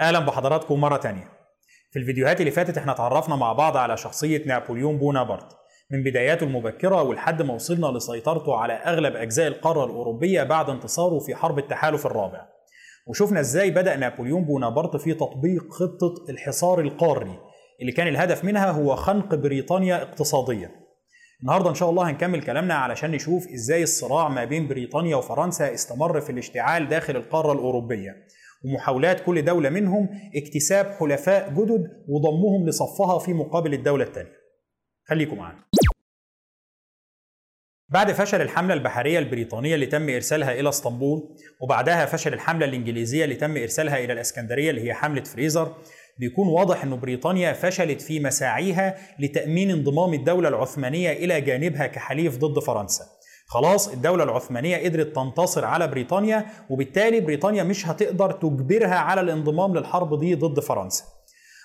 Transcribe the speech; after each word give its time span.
أهلا 0.00 0.18
بحضراتكم 0.18 0.80
مرة 0.80 0.96
تانية. 0.96 1.28
في 1.92 1.98
الفيديوهات 1.98 2.40
اللي 2.40 2.50
فاتت 2.50 2.78
إحنا 2.78 2.92
اتعرفنا 2.92 3.36
مع 3.36 3.52
بعض 3.52 3.76
على 3.76 3.96
شخصية 3.96 4.46
نابليون 4.46 4.98
بونابرت. 4.98 5.56
من 5.90 6.02
بداياته 6.02 6.44
المبكرة 6.44 7.02
ولحد 7.02 7.42
ما 7.42 7.54
وصلنا 7.54 7.86
لسيطرته 7.86 8.56
على 8.56 8.72
أغلب 8.72 9.16
أجزاء 9.16 9.46
القارة 9.48 9.84
الأوروبية 9.84 10.42
بعد 10.42 10.70
انتصاره 10.70 11.18
في 11.18 11.34
حرب 11.34 11.58
التحالف 11.58 12.06
الرابع. 12.06 12.48
وشفنا 13.06 13.40
إزاي 13.40 13.70
بدأ 13.70 13.96
نابليون 13.96 14.44
بونابرت 14.44 14.96
في 14.96 15.14
تطبيق 15.14 15.72
خطة 15.72 16.14
الحصار 16.28 16.80
القاري 16.80 17.38
اللي 17.80 17.92
كان 17.92 18.08
الهدف 18.08 18.44
منها 18.44 18.70
هو 18.70 18.96
خنق 18.96 19.34
بريطانيا 19.34 20.02
اقتصاديا. 20.02 20.70
النهارده 21.42 21.70
إن 21.70 21.74
شاء 21.74 21.90
الله 21.90 22.10
هنكمل 22.10 22.42
كلامنا 22.42 22.74
علشان 22.74 23.10
نشوف 23.10 23.48
إزاي 23.48 23.82
الصراع 23.82 24.28
ما 24.28 24.44
بين 24.44 24.68
بريطانيا 24.68 25.16
وفرنسا 25.16 25.74
استمر 25.74 26.20
في 26.20 26.30
الاشتعال 26.30 26.88
داخل 26.88 27.16
القارة 27.16 27.52
الأوروبية. 27.52 28.16
ومحاولات 28.64 29.20
كل 29.20 29.44
دولة 29.44 29.70
منهم 29.70 30.08
اكتساب 30.36 30.86
حلفاء 30.86 31.50
جدد 31.50 32.04
وضمهم 32.08 32.68
لصفها 32.68 33.18
في 33.18 33.32
مقابل 33.32 33.74
الدولة 33.74 34.04
الثانية. 34.04 34.36
خليكم 35.08 35.36
معانا. 35.36 35.64
بعد 37.88 38.12
فشل 38.12 38.42
الحملة 38.42 38.74
البحرية 38.74 39.18
البريطانية 39.18 39.74
اللي 39.74 39.86
تم 39.86 40.08
إرسالها 40.08 40.52
إلى 40.52 40.68
اسطنبول 40.68 41.36
وبعدها 41.60 42.06
فشل 42.06 42.34
الحملة 42.34 42.66
الإنجليزية 42.66 43.24
اللي 43.24 43.34
تم 43.34 43.56
إرسالها 43.56 43.98
إلى 43.98 44.12
الإسكندرية 44.12 44.70
اللي 44.70 44.84
هي 44.84 44.94
حملة 44.94 45.22
فريزر 45.22 45.74
بيكون 46.18 46.48
واضح 46.48 46.84
أن 46.84 47.00
بريطانيا 47.00 47.52
فشلت 47.52 48.02
في 48.02 48.20
مساعيها 48.20 48.96
لتأمين 49.18 49.70
انضمام 49.70 50.14
الدولة 50.14 50.48
العثمانية 50.48 51.12
إلى 51.12 51.40
جانبها 51.40 51.86
كحليف 51.86 52.38
ضد 52.38 52.58
فرنسا 52.58 53.04
خلاص 53.46 53.88
الدولة 53.88 54.24
العثمانية 54.24 54.84
قدرت 54.84 55.16
تنتصر 55.16 55.64
على 55.64 55.88
بريطانيا 55.88 56.46
وبالتالي 56.70 57.20
بريطانيا 57.20 57.62
مش 57.62 57.86
هتقدر 57.86 58.32
تجبرها 58.32 58.94
على 58.94 59.20
الانضمام 59.20 59.74
للحرب 59.76 60.20
دي 60.20 60.34
ضد 60.34 60.60
فرنسا. 60.60 61.04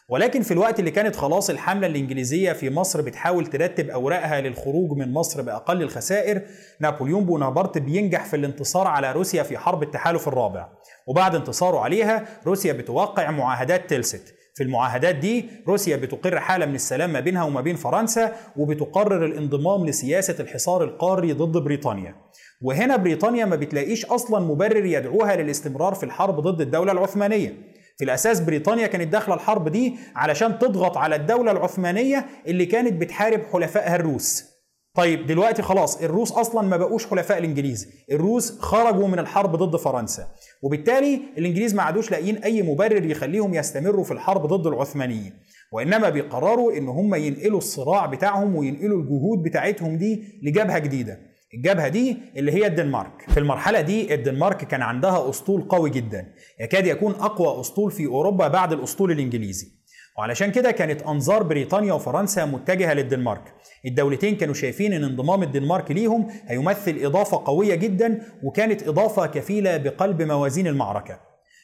ولكن 0.09 0.41
في 0.41 0.51
الوقت 0.53 0.79
اللي 0.79 0.91
كانت 0.91 1.15
خلاص 1.15 1.49
الحملة 1.49 1.87
الإنجليزية 1.87 2.53
في 2.53 2.69
مصر 2.69 3.01
بتحاول 3.01 3.45
ترتب 3.47 3.89
أوراقها 3.89 4.41
للخروج 4.41 4.97
من 4.97 5.13
مصر 5.13 5.41
بأقل 5.41 5.81
الخسائر 5.81 6.41
نابليون 6.79 7.25
بونابرت 7.25 7.77
بينجح 7.77 8.25
في 8.25 8.35
الانتصار 8.35 8.87
على 8.87 9.11
روسيا 9.11 9.43
في 9.43 9.57
حرب 9.57 9.83
التحالف 9.83 10.27
الرابع. 10.27 10.67
وبعد 11.07 11.35
انتصاره 11.35 11.79
عليها 11.79 12.25
روسيا 12.45 12.73
بتوقع 12.73 13.31
معاهدات 13.31 13.89
تلست. 13.89 14.33
في 14.59 14.65
المعاهدات 14.65 15.15
دي 15.15 15.45
روسيا 15.67 15.97
بتقر 15.97 16.39
حالة 16.39 16.65
من 16.65 16.75
السلام 16.75 17.13
ما 17.13 17.19
بينها 17.19 17.43
وما 17.43 17.61
بين 17.61 17.75
فرنسا 17.75 18.35
وبتقرر 18.57 19.25
الانضمام 19.25 19.85
لسياسة 19.85 20.35
الحصار 20.39 20.83
القاري 20.83 21.33
ضد 21.33 21.63
بريطانيا. 21.63 22.15
وهنا 22.61 22.95
بريطانيا 22.95 23.45
ما 23.45 23.55
بتلاقيش 23.55 24.05
أصلا 24.05 24.39
مبرر 24.39 24.85
يدعوها 24.85 25.35
للاستمرار 25.35 25.93
في 25.93 26.03
الحرب 26.03 26.39
ضد 26.39 26.61
الدولة 26.61 26.91
العثمانية. 26.91 27.53
في 27.97 28.03
الأساس 28.03 28.39
بريطانيا 28.39 28.87
كانت 28.87 29.07
داخلة 29.07 29.35
الحرب 29.35 29.69
دي 29.69 29.95
علشان 30.15 30.59
تضغط 30.59 30.97
على 30.97 31.15
الدولة 31.15 31.51
العثمانية 31.51 32.25
اللي 32.47 32.65
كانت 32.65 32.93
بتحارب 32.93 33.41
حلفائها 33.53 33.95
الروس. 33.95 34.58
طيب 34.95 35.25
دلوقتي 35.27 35.61
خلاص 35.61 36.01
الروس 36.01 36.31
أصلا 36.31 36.67
ما 36.67 36.77
بقوش 36.77 37.07
حلفاء 37.07 37.37
الإنجليز 37.37 37.87
الروس 38.11 38.59
خرجوا 38.59 39.07
من 39.07 39.19
الحرب 39.19 39.55
ضد 39.55 39.75
فرنسا 39.75 40.27
وبالتالي 40.63 41.21
الإنجليز 41.37 41.75
ما 41.75 41.83
عادوش 41.83 42.11
لاقيين 42.11 42.37
أي 42.37 42.61
مبرر 42.61 43.05
يخليهم 43.05 43.53
يستمروا 43.53 44.03
في 44.03 44.11
الحرب 44.11 44.45
ضد 44.45 44.67
العثمانيين 44.67 45.33
وإنما 45.73 46.09
بيقرروا 46.09 46.77
إن 46.77 46.87
هم 46.87 47.15
ينقلوا 47.15 47.57
الصراع 47.57 48.05
بتاعهم 48.05 48.55
وينقلوا 48.55 49.01
الجهود 49.01 49.43
بتاعتهم 49.43 49.97
دي 49.97 50.23
لجبهة 50.43 50.79
جديدة 50.79 51.19
الجبهة 51.53 51.87
دي 51.87 52.17
اللي 52.37 52.51
هي 52.51 52.67
الدنمارك. 52.67 53.25
في 53.29 53.39
المرحلة 53.39 53.81
دي 53.81 54.13
الدنمارك 54.13 54.57
كان 54.67 54.81
عندها 54.81 55.29
أسطول 55.29 55.61
قوي 55.61 55.89
جدا 55.89 56.33
يكاد 56.59 56.87
يكون 56.87 57.11
أقوى 57.11 57.59
أسطول 57.61 57.91
في 57.91 58.05
أوروبا 58.05 58.47
بعد 58.47 58.73
الأسطول 58.73 59.11
الإنجليزي. 59.11 59.67
وعلشان 60.19 60.51
كده 60.51 60.71
كانت 60.71 61.01
أنظار 61.01 61.43
بريطانيا 61.43 61.93
وفرنسا 61.93 62.45
متجهة 62.45 62.93
للدنمارك. 62.93 63.53
الدولتين 63.85 64.35
كانوا 64.35 64.53
شايفين 64.53 64.93
إن 64.93 65.03
انضمام 65.03 65.43
الدنمارك 65.43 65.91
ليهم 65.91 66.27
هيمثل 66.47 66.99
إضافة 67.01 67.43
قوية 67.45 67.75
جدا 67.75 68.21
وكانت 68.43 68.87
إضافة 68.87 69.25
كفيلة 69.25 69.77
بقلب 69.77 70.21
موازين 70.21 70.67
المعركة. 70.67 71.19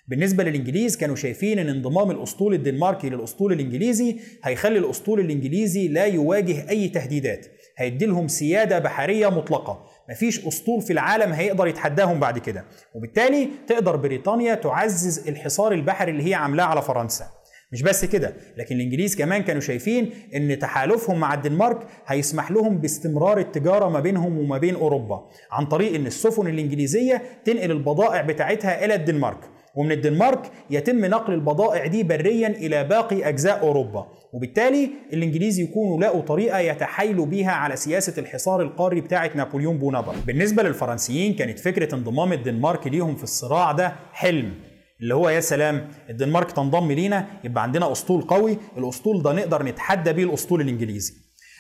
بالنسبة 0.07 0.43
للإنجليز 0.43 0.97
كانوا 0.97 1.15
شايفين 1.15 1.59
إن 1.59 1.69
انضمام 1.69 2.11
الأسطول 2.11 2.53
الدنماركي 2.53 3.09
للأسطول 3.09 3.53
الإنجليزي 3.53 4.19
هيخلي 4.43 4.77
الأسطول 4.77 5.19
الإنجليزي 5.19 5.87
لا 5.87 6.05
يواجه 6.05 6.69
أي 6.69 6.89
تهديدات. 6.89 7.47
هيدي 7.77 8.05
لهم 8.05 8.27
سيادة 8.27 8.79
بحرية 8.79 9.27
مطلقة. 9.27 9.85
مفيش 10.09 10.47
أسطول 10.47 10.81
في 10.81 10.93
العالم 10.93 11.33
هيقدر 11.33 11.67
يتحداهم 11.67 12.19
بعد 12.19 12.37
كده. 12.37 12.65
وبالتالي 12.95 13.49
تقدر 13.67 13.95
بريطانيا 13.95 14.55
تعزز 14.55 15.27
الحصار 15.27 15.71
البحري 15.71 16.11
اللي 16.11 16.29
هي 16.29 16.33
عاملاه 16.33 16.65
على 16.65 16.81
فرنسا. 16.81 17.25
مش 17.71 17.81
بس 17.81 18.05
كده 18.05 18.33
لكن 18.57 18.75
الإنجليز 18.75 19.15
كمان 19.15 19.43
كانوا 19.43 19.61
شايفين 19.61 20.09
إن 20.35 20.59
تحالفهم 20.59 21.19
مع 21.19 21.33
الدنمارك 21.33 21.87
هيسمح 22.07 22.51
لهم 22.51 22.77
باستمرار 22.77 23.37
التجارة 23.37 23.89
ما 23.89 23.99
بينهم 23.99 24.37
وما 24.39 24.57
بين 24.57 24.75
أوروبا 24.75 25.27
عن 25.51 25.65
طريق 25.65 25.95
إن 25.95 26.05
السفن 26.07 26.47
الإنجليزية 26.47 27.21
تنقل 27.45 27.71
البضائع 27.71 28.21
بتاعتها 28.21 28.85
إلى 28.85 28.95
الدنمارك 28.95 29.39
ومن 29.75 29.91
الدنمارك 29.91 30.51
يتم 30.69 31.05
نقل 31.05 31.33
البضائع 31.33 31.85
دي 31.87 32.03
بريا 32.03 32.47
إلى 32.47 32.83
باقي 32.83 33.29
أجزاء 33.29 33.61
أوروبا 33.61 34.07
وبالتالي 34.33 34.89
الإنجليز 35.13 35.59
يكونوا 35.59 35.99
لقوا 36.01 36.21
طريقة 36.21 36.59
يتحايلوا 36.59 37.25
بيها 37.25 37.51
على 37.51 37.75
سياسة 37.75 38.13
الحصار 38.21 38.61
القاري 38.61 39.01
بتاعه 39.01 39.31
نابليون 39.35 39.77
بونابرت. 39.77 40.25
بالنسبة 40.27 40.63
للفرنسيين 40.63 41.33
كانت 41.33 41.59
فكرة 41.59 41.95
انضمام 41.95 42.33
الدنمارك 42.33 42.87
ليهم 42.87 43.15
في 43.15 43.23
الصراع 43.23 43.71
ده 43.71 43.95
حلم. 44.13 44.53
اللي 45.01 45.15
هو 45.15 45.29
يا 45.29 45.39
سلام 45.39 45.87
الدنمارك 46.09 46.51
تنضم 46.51 46.91
لينا 46.91 47.25
يبقى 47.43 47.63
عندنا 47.63 47.91
أسطول 47.91 48.21
قوي 48.21 48.57
الأسطول 48.77 49.23
ده 49.23 49.31
نقدر 49.33 49.63
نتحدى 49.63 50.13
بيه 50.13 50.23
الأسطول 50.23 50.61
الإنجليزي. 50.61 51.13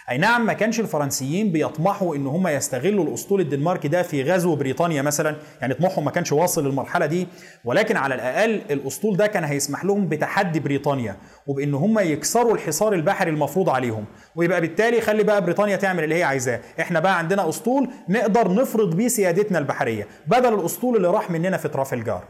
أي 0.09 0.17
نعم 0.17 0.45
ما 0.45 0.53
كانش 0.53 0.79
الفرنسيين 0.79 1.51
بيطمحوا 1.51 2.15
إن 2.15 2.27
هم 2.27 2.47
يستغلوا 2.47 3.03
الأسطول 3.05 3.41
الدنماركي 3.41 3.87
ده 3.87 4.01
في 4.03 4.23
غزو 4.23 4.55
بريطانيا 4.55 5.01
مثلا 5.01 5.35
يعني 5.61 5.73
طموحهم 5.73 6.05
ما 6.05 6.11
كانش 6.11 6.31
واصل 6.31 6.65
للمرحلة 6.65 7.05
دي 7.05 7.27
ولكن 7.65 7.97
على 7.97 8.15
الأقل 8.15 8.61
الأسطول 8.71 9.17
ده 9.17 9.27
كان 9.27 9.43
هيسمح 9.43 9.85
لهم 9.85 10.07
بتحدي 10.09 10.59
بريطانيا 10.59 11.17
وبإن 11.47 11.73
هم 11.73 11.99
يكسروا 11.99 12.53
الحصار 12.53 12.93
البحري 12.93 13.29
المفروض 13.31 13.69
عليهم. 13.69 14.05
ويبقى 14.35 14.61
بالتالي 14.61 15.01
خلي 15.01 15.23
بقى 15.23 15.41
بريطانيا 15.41 15.75
تعمل 15.75 16.03
اللي 16.03 16.15
هي 16.15 16.23
عايزاه. 16.23 16.61
إحنا 16.79 16.99
بقى 16.99 17.17
عندنا 17.17 17.49
أسطول 17.49 17.89
نقدر 18.09 18.53
نفرض 18.53 18.95
بيه 18.95 19.07
سيادتنا 19.07 19.59
البحرية 19.59 20.07
بدل 20.27 20.53
الأسطول 20.53 20.95
اللي 20.95 21.07
راح 21.07 21.31
مننا 21.31 21.57
في 21.57 21.67
ترافلجار 21.67 22.23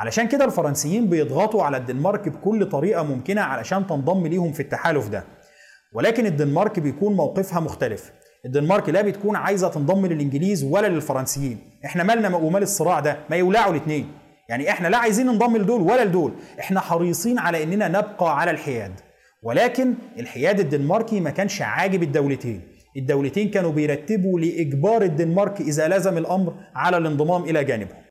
علشان 0.00 0.28
كده 0.28 0.44
الفرنسيين 0.44 1.06
بيضغطوا 1.06 1.62
على 1.62 1.76
الدنمارك 1.76 2.28
بكل 2.28 2.66
طريقة 2.66 3.02
ممكنة 3.02 3.40
علشان 3.40 3.86
تنضم 3.86 4.26
ليهم 4.26 4.52
في 4.52 4.60
التحالف 4.60 5.08
ده. 5.08 5.24
ولكن 5.92 6.26
الدنمارك 6.26 6.80
بيكون 6.80 7.16
موقفها 7.16 7.60
مختلف. 7.60 8.12
الدنمارك 8.46 8.88
لا 8.88 9.02
بتكون 9.02 9.36
عايزة 9.36 9.68
تنضم 9.68 10.06
للإنجليز 10.06 10.64
ولا 10.64 10.86
للفرنسيين. 10.86 11.58
إحنا 11.84 12.02
مالنا 12.02 12.36
ومال 12.36 12.62
الصراع 12.62 13.00
ده؟ 13.00 13.16
ما 13.30 13.36
يولعوا 13.36 13.72
الاثنين 13.72 14.12
يعني 14.48 14.70
إحنا 14.70 14.88
لا 14.88 14.98
عايزين 14.98 15.26
ننضم 15.26 15.56
لدول 15.56 15.80
ولا 15.80 16.04
لدول. 16.04 16.32
إحنا 16.60 16.80
حريصين 16.80 17.38
على 17.38 17.62
إننا 17.62 17.88
نبقى 17.88 18.40
على 18.40 18.50
الحياد. 18.50 18.92
ولكن 19.42 19.94
الحياد 20.18 20.60
الدنماركي 20.60 21.20
ما 21.20 21.30
كانش 21.30 21.62
عاجب 21.62 22.02
الدولتين. 22.02 22.60
الدولتين 22.96 23.50
كانوا 23.50 23.72
بيرتبوا 23.72 24.40
لإجبار 24.40 25.02
الدنمارك 25.02 25.60
إذا 25.60 25.88
لزم 25.88 26.18
الأمر 26.18 26.54
على 26.74 26.96
الانضمام 26.96 27.42
إلى 27.42 27.64
جانبهم 27.64 28.09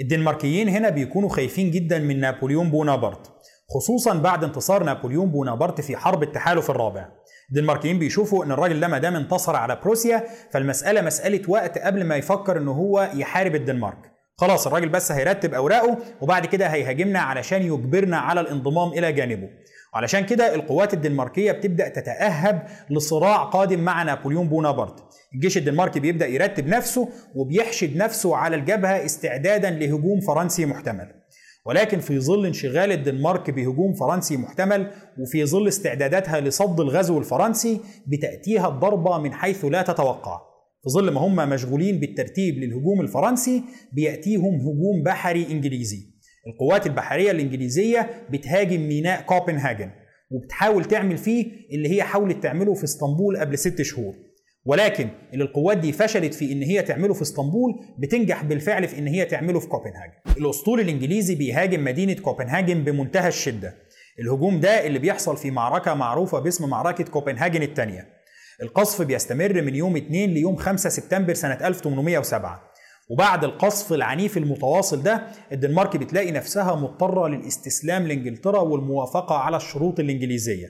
الدنماركيين 0.00 0.68
هنا 0.68 0.88
بيكونوا 0.90 1.28
خايفين 1.28 1.70
جدا 1.70 1.98
من 1.98 2.20
نابليون 2.20 2.70
بونابرت 2.70 3.30
خصوصا 3.74 4.14
بعد 4.14 4.44
انتصار 4.44 4.84
نابليون 4.84 5.30
بونابرت 5.30 5.80
في 5.80 5.96
حرب 5.96 6.22
التحالف 6.22 6.70
الرابع. 6.70 7.08
الدنماركيين 7.50 7.98
بيشوفوا 7.98 8.44
إن 8.44 8.52
الراجل 8.52 8.80
ده 8.80 8.88
ما 8.88 8.98
دام 8.98 9.16
انتصر 9.16 9.56
على 9.56 9.80
بروسيا 9.82 10.24
فالمسألة 10.50 11.00
مسألة 11.00 11.42
وقت 11.48 11.78
قبل 11.78 12.04
ما 12.04 12.16
يفكر 12.16 12.56
ان 12.56 12.68
هو 12.68 13.10
يحارب 13.14 13.54
الدنمارك. 13.54 13.98
خلاص 14.36 14.66
الراجل 14.66 14.88
بس 14.88 15.12
هيرتب 15.12 15.54
أوراقه 15.54 15.98
وبعد 16.20 16.46
كده 16.46 16.66
هيهاجمنا 16.66 17.18
علشان 17.18 17.62
يجبرنا 17.62 18.18
على 18.18 18.40
الانضمام 18.40 18.88
إلى 18.88 19.12
جانبه. 19.12 19.48
وعلشان 19.94 20.26
كده 20.26 20.54
القوات 20.54 20.94
الدنماركية 20.94 21.52
بتبدأ 21.52 21.88
تتأهب 21.88 22.66
لصراع 22.90 23.44
قادم 23.44 23.80
مع 23.80 24.02
نابليون 24.02 24.48
بونابرت. 24.48 25.04
الجيش 25.34 25.58
الدنماركي 25.58 26.00
بيبدأ 26.00 26.26
يرتب 26.26 26.66
نفسه 26.66 27.08
وبيحشد 27.34 27.96
نفسه 27.96 28.36
على 28.36 28.56
الجبهة 28.56 29.04
استعدادا 29.04 29.70
لهجوم 29.70 30.20
فرنسي 30.20 30.66
محتمل. 30.66 31.06
ولكن 31.66 32.00
في 32.00 32.20
ظل 32.20 32.46
انشغال 32.46 32.92
الدنمارك 32.92 33.50
بهجوم 33.50 33.94
فرنسي 33.94 34.36
محتمل 34.36 34.90
وفي 35.18 35.46
ظل 35.46 35.68
استعداداتها 35.68 36.40
لصد 36.40 36.80
الغزو 36.80 37.18
الفرنسي 37.18 37.80
بتأتيها 38.06 38.68
الضربة 38.68 39.18
من 39.18 39.32
حيث 39.32 39.64
لا 39.64 39.82
تتوقع. 39.82 40.40
في 40.82 40.90
ظل 40.90 41.10
ما 41.10 41.20
هم 41.20 41.36
مشغولين 41.36 42.00
بالترتيب 42.00 42.54
للهجوم 42.54 43.00
الفرنسي 43.00 43.62
بيأتيهم 43.92 44.54
هجوم 44.54 45.02
بحري 45.04 45.46
إنجليزي. 45.50 46.13
القوات 46.46 46.86
البحرية 46.86 47.30
الإنجليزية 47.30 48.10
بتهاجم 48.30 48.80
ميناء 48.88 49.22
كوبنهاجن 49.22 49.90
وبتحاول 50.30 50.84
تعمل 50.84 51.16
فيه 51.18 51.46
اللي 51.72 51.96
هي 51.96 52.02
حاولت 52.02 52.42
تعمله 52.42 52.74
في 52.74 52.84
إسطنبول 52.84 53.36
قبل 53.36 53.58
ست 53.58 53.82
شهور. 53.82 54.14
ولكن 54.66 55.08
اللي 55.32 55.44
القوات 55.44 55.78
دي 55.78 55.92
فشلت 55.92 56.34
في 56.34 56.52
إن 56.52 56.62
هي 56.62 56.82
تعمله 56.82 57.14
في 57.14 57.22
إسطنبول 57.22 57.72
بتنجح 57.98 58.44
بالفعل 58.44 58.88
في 58.88 58.98
إن 58.98 59.06
هي 59.06 59.24
تعمله 59.24 59.60
في 59.60 59.66
كوبنهاجن. 59.66 60.12
الأسطول 60.38 60.80
الإنجليزي 60.80 61.34
بيهاجم 61.34 61.84
مدينة 61.84 62.14
كوبنهاجن 62.14 62.84
بمنتهى 62.84 63.28
الشدة. 63.28 63.74
الهجوم 64.20 64.60
ده 64.60 64.86
اللي 64.86 64.98
بيحصل 64.98 65.36
في 65.36 65.50
معركة 65.50 65.94
معروفة 65.94 66.38
باسم 66.40 66.68
معركة 66.68 67.04
كوبنهاجن 67.04 67.62
الثانية 67.62 68.08
القصف 68.62 69.02
بيستمر 69.02 69.62
من 69.62 69.74
يوم 69.74 69.96
2 69.96 70.30
ليوم 70.30 70.56
5 70.56 70.90
سبتمبر 70.90 71.34
سنة 71.34 71.66
1807 71.66 72.73
وبعد 73.10 73.44
القصف 73.44 73.92
العنيف 73.92 74.36
المتواصل 74.36 75.02
ده 75.02 75.26
الدنمارك 75.52 75.96
بتلاقي 75.96 76.30
نفسها 76.30 76.74
مضطرة 76.74 77.28
للاستسلام 77.28 78.06
لإنجلترا 78.06 78.60
والموافقة 78.60 79.34
على 79.34 79.56
الشروط 79.56 80.00
الإنجليزية. 80.00 80.66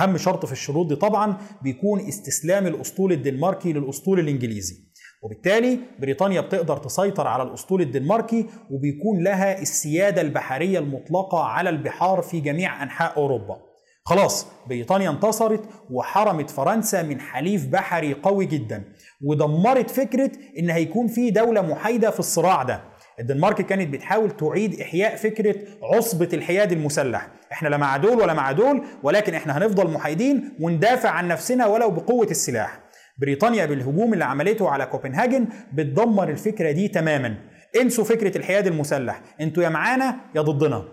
أهم 0.00 0.16
شرط 0.16 0.46
في 0.46 0.52
الشروط 0.52 0.86
دي 0.86 0.96
طبعا 0.96 1.36
بيكون 1.62 2.00
استسلام 2.00 2.66
الأسطول 2.66 3.12
الدنماركي 3.12 3.72
للأسطول 3.72 4.20
الإنجليزي. 4.20 4.76
وبالتالي 5.22 5.78
بريطانيا 6.00 6.40
بتقدر 6.40 6.76
تسيطر 6.76 7.26
على 7.26 7.42
الأسطول 7.42 7.80
الدنماركي 7.82 8.46
وبيكون 8.70 9.22
لها 9.24 9.62
السيادة 9.62 10.20
البحرية 10.20 10.78
المطلقة 10.78 11.38
على 11.44 11.70
البحار 11.70 12.22
في 12.22 12.40
جميع 12.40 12.82
أنحاء 12.82 13.16
أوروبا. 13.16 13.71
خلاص 14.04 14.46
بريطانيا 14.68 15.10
انتصرت 15.10 15.60
وحرمت 15.90 16.50
فرنسا 16.50 17.02
من 17.02 17.20
حليف 17.20 17.66
بحري 17.66 18.14
قوي 18.14 18.46
جدا 18.46 18.84
ودمرت 19.24 19.90
فكرة 19.90 20.30
إن 20.58 20.70
هيكون 20.70 21.06
في 21.06 21.30
دولة 21.30 21.62
محايدة 21.62 22.10
في 22.10 22.18
الصراع 22.20 22.62
ده. 22.62 22.80
الدنمارك 23.20 23.60
كانت 23.66 23.92
بتحاول 23.92 24.30
تعيد 24.30 24.80
إحياء 24.80 25.16
فكرة 25.16 25.54
عصبة 25.82 26.28
الحياد 26.32 26.72
المسلح. 26.72 27.28
إحنا 27.52 27.68
لا 27.68 27.76
مع 27.76 27.96
دول 27.96 28.20
ولا 28.20 28.34
مع 28.34 28.52
دول 28.52 28.82
ولكن 29.02 29.34
إحنا 29.34 29.58
هنفضل 29.58 29.90
محايدين 29.90 30.56
وندافع 30.60 31.08
عن 31.10 31.28
نفسنا 31.28 31.66
ولو 31.66 31.90
بقوة 31.90 32.26
السلاح. 32.30 32.80
بريطانيا 33.18 33.66
بالهجوم 33.66 34.12
اللي 34.12 34.24
عملته 34.24 34.68
على 34.68 34.86
كوبنهاجن 34.86 35.46
بتدمر 35.72 36.28
الفكرة 36.28 36.70
دي 36.70 36.88
تماما. 36.88 37.34
انسوا 37.80 38.04
فكرة 38.04 38.38
الحياد 38.38 38.66
المسلح. 38.66 39.22
أنتوا 39.40 39.62
يا 39.62 39.68
معانا 39.68 40.16
يا 40.34 40.42
ضدنا. 40.42 40.84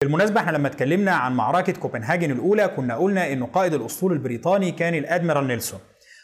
بالمناسبة 0.00 0.40
إحنا 0.40 0.50
لما 0.50 0.68
اتكلمنا 0.68 1.12
عن 1.12 1.36
معركة 1.36 1.72
كوبنهاجن 1.72 2.30
الأولى 2.30 2.68
كنا 2.68 2.96
قلنا 2.96 3.32
إنه 3.32 3.46
قائد 3.46 3.74
الأسطول 3.74 4.12
البريطاني 4.12 4.72
كان 4.72 4.94
الأدميرال 4.94 5.46
نيلسون. 5.46 5.80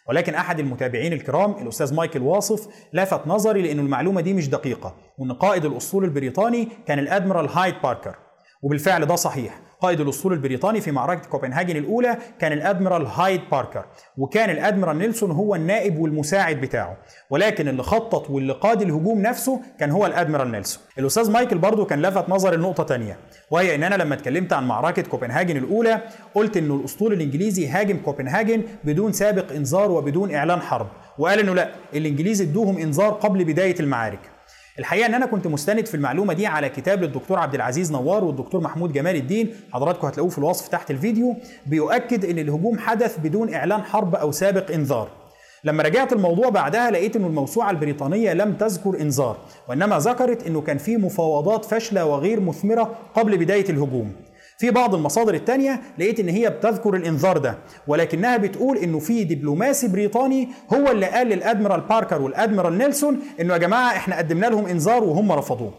ولكن 0.09 0.35
أحد 0.35 0.59
المتابعين 0.61 1.13
الكرام 1.13 1.51
الأستاذ 1.63 1.95
مايكل 1.95 2.23
واصف 2.23 2.69
لفت 2.93 3.27
نظري 3.27 3.63
لأن 3.63 3.79
المعلومة 3.79 4.21
دي 4.21 4.35
مش 4.35 4.49
دقيقة 4.49 4.97
وإن 5.19 5.33
قائد 5.33 5.65
الأسطول 5.65 6.05
البريطاني 6.05 6.69
كان 6.87 6.99
الأدميرال 6.99 7.49
هايد 7.49 7.75
باركر. 7.83 8.17
وبالفعل 8.63 9.07
ده 9.07 9.17
صحيح. 9.17 9.61
قائد 9.83 10.01
الأسطول 10.01 10.33
البريطاني 10.33 10.81
في 10.81 10.91
معركة 10.91 11.29
كوبنهاجن 11.29 11.77
الأولى 11.77 12.17
كان 12.39 12.53
الأدميرال 12.53 13.07
هايد 13.07 13.41
باركر 13.53 13.85
وكان 14.19 14.51
الأدميرال 14.51 14.99
نيلسون 14.99 15.31
هو 15.31 15.55
النائب 15.55 15.99
والمساعد 15.99 16.61
بتاعه. 16.61 16.97
ولكن 17.31 17.69
اللي 17.69 17.83
خطط 17.83 18.31
واللي 18.31 18.53
قاد 18.53 18.83
الهجوم 18.83 19.23
نفسه 19.23 19.61
كان 19.81 19.91
هو 19.91 20.07
الأدميرال 20.07 20.53
نيلسون. 20.53 20.83
الأستاذ 20.99 21.31
مايكل 21.31 21.59
برضو 21.59 21.85
كان 21.85 22.03
لفت 22.03 22.29
نظر 22.29 22.55
النقطه 22.55 22.83
تانية 22.83 23.17
وهي 23.51 23.75
ان 23.75 23.83
أنا 23.83 23.95
لما 23.95 24.15
اتكلمت 24.15 24.53
عن 24.53 24.69
معركة 24.69 25.03
كوبنهاجن 25.03 25.57
الأولى 25.57 26.01
قلت 26.35 26.57
إنه 26.57 26.75
الأسطول 26.75 27.13
الإنجليزي 27.13 27.69
هاجم 27.69 27.97
كوبنهاجن 27.97 28.63
بدون 28.85 29.13
سابق 29.13 29.53
إنذار 29.53 29.91
وبدون 29.91 30.35
إعلان 30.35 30.61
حرب 30.61 30.87
وقال 31.19 31.39
إنه 31.39 31.55
لأ 31.55 31.69
الإنجليز 31.95 32.43
ادوهم 32.43 32.79
إنذار 32.79 33.11
قبل 33.11 33.45
بداية 33.45 33.75
المعارك. 33.81 34.21
الحقيقة 34.79 35.07
إن 35.07 35.15
أنا 35.15 35.27
كنت 35.27 35.47
مستند 35.47 35.87
في 35.87 35.95
المعلومة 35.95 36.33
دي 36.35 36.47
على 36.47 36.69
كتاب 36.69 37.03
للدكتور 37.03 37.39
عبد 37.39 37.55
العزيز 37.55 37.93
نوار 37.93 38.25
والدكتور 38.25 38.61
محمود 38.61 38.93
جمال 38.93 39.17
الدين 39.17 39.55
حضراتكم 39.73 40.07
هتلاقوه 40.07 40.31
في 40.31 40.39
الوصف 40.39 40.69
تحت 40.69 40.91
الفيديو 40.91 41.37
بيؤكد 41.67 42.25
إن 42.25 42.39
الهجوم 42.39 42.79
حدث 42.79 43.19
بدون 43.19 43.55
إعلان 43.55 43.83
حرب 43.83 44.15
أو 44.15 44.33
سابق 44.33 44.71
إنذار. 44.71 45.09
لما 45.65 45.83
رجعت 45.83 46.13
الموضوع 46.13 46.49
بعدها 46.49 46.91
لقيت 46.91 47.17
انه 47.17 47.27
الموسوعة 47.27 47.71
البريطانية 47.71 48.33
لم 48.33 48.53
تذكر 48.55 49.01
إنذار 49.01 49.37
وإنما 49.69 49.99
ذكرت 49.99 50.47
إنه 50.47 50.61
كان 50.61 50.79
في 50.79 50.97
مفاوضات 50.97 51.65
فاشلة 51.65 52.05
وغير 52.05 52.41
مثمرة 52.41 52.95
قبل 53.15 53.37
بداية 53.39 53.71
الهجوم. 53.71 54.13
في 54.63 54.71
بعض 54.71 54.95
المصادر 54.95 55.35
التانية 55.35 55.81
لقيت 55.99 56.21
إن 56.21 56.29
هي 56.29 56.51
بتذكر 56.51 56.95
الإنذار 56.97 57.39
ده 57.39 57.59
ولكنها 57.87 58.37
بتقول 58.37 58.79
إنه 58.79 58.99
في 58.99 59.25
دبلوماسي 59.25 59.89
بريطاني 59.89 60.49
هو 60.75 60.91
اللي 60.91 61.07
قال 61.07 61.27
للأدميرال 61.27 61.81
باركر 61.81 62.23
والأدميرال 62.23 62.79
نيلسون 62.79 63.21
إنه 63.41 63.53
يا 63.53 63.59
جماعة 63.59 63.97
إحنا 63.97 64.19
قدمنا 64.19 64.47
لهم 64.47 64.67
إنذار 64.67 65.05
وهم 65.05 65.33
رفضوه. 65.33 65.73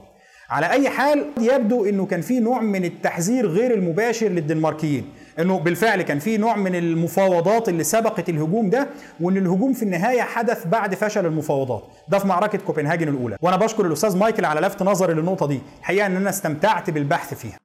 على 0.49 0.69
أي 0.71 0.89
حال 0.89 1.25
يبدو 1.41 1.85
إنه 1.85 2.05
كان 2.05 2.21
في 2.21 2.39
نوع 2.39 2.61
من 2.61 2.85
التحذير 2.85 3.47
غير 3.47 3.73
المباشر 3.73 4.27
للدنماركيين 4.27 5.05
إنه 5.39 5.59
بالفعل 5.59 6.01
كان 6.01 6.19
في 6.19 6.37
نوع 6.37 6.55
من 6.55 6.75
المفاوضات 6.75 7.69
اللي 7.69 7.83
سبقت 7.83 8.29
الهجوم 8.29 8.69
ده 8.69 8.87
وإن 9.21 9.37
الهجوم 9.37 9.73
في 9.73 9.83
النهاية 9.83 10.21
حدث 10.21 10.67
بعد 10.67 10.95
فشل 10.95 11.25
المفاوضات. 11.25 11.83
ده 12.09 12.19
في 12.19 12.27
معركة 12.27 12.57
كوبنهاجن 12.57 13.07
الأولى. 13.07 13.37
وأنا 13.41 13.57
بشكر 13.57 13.85
الأستاذ 13.85 14.17
مايكل 14.17 14.45
على 14.45 14.59
لفت 14.61 14.83
نظري 14.83 15.13
للنقطة 15.13 15.47
دي. 15.47 15.59
الحقيقة 15.79 16.05
إن 16.05 16.15
أنا 16.15 16.29
استمتعت 16.29 16.89
بالبحث 16.89 17.33
فيها. 17.33 17.57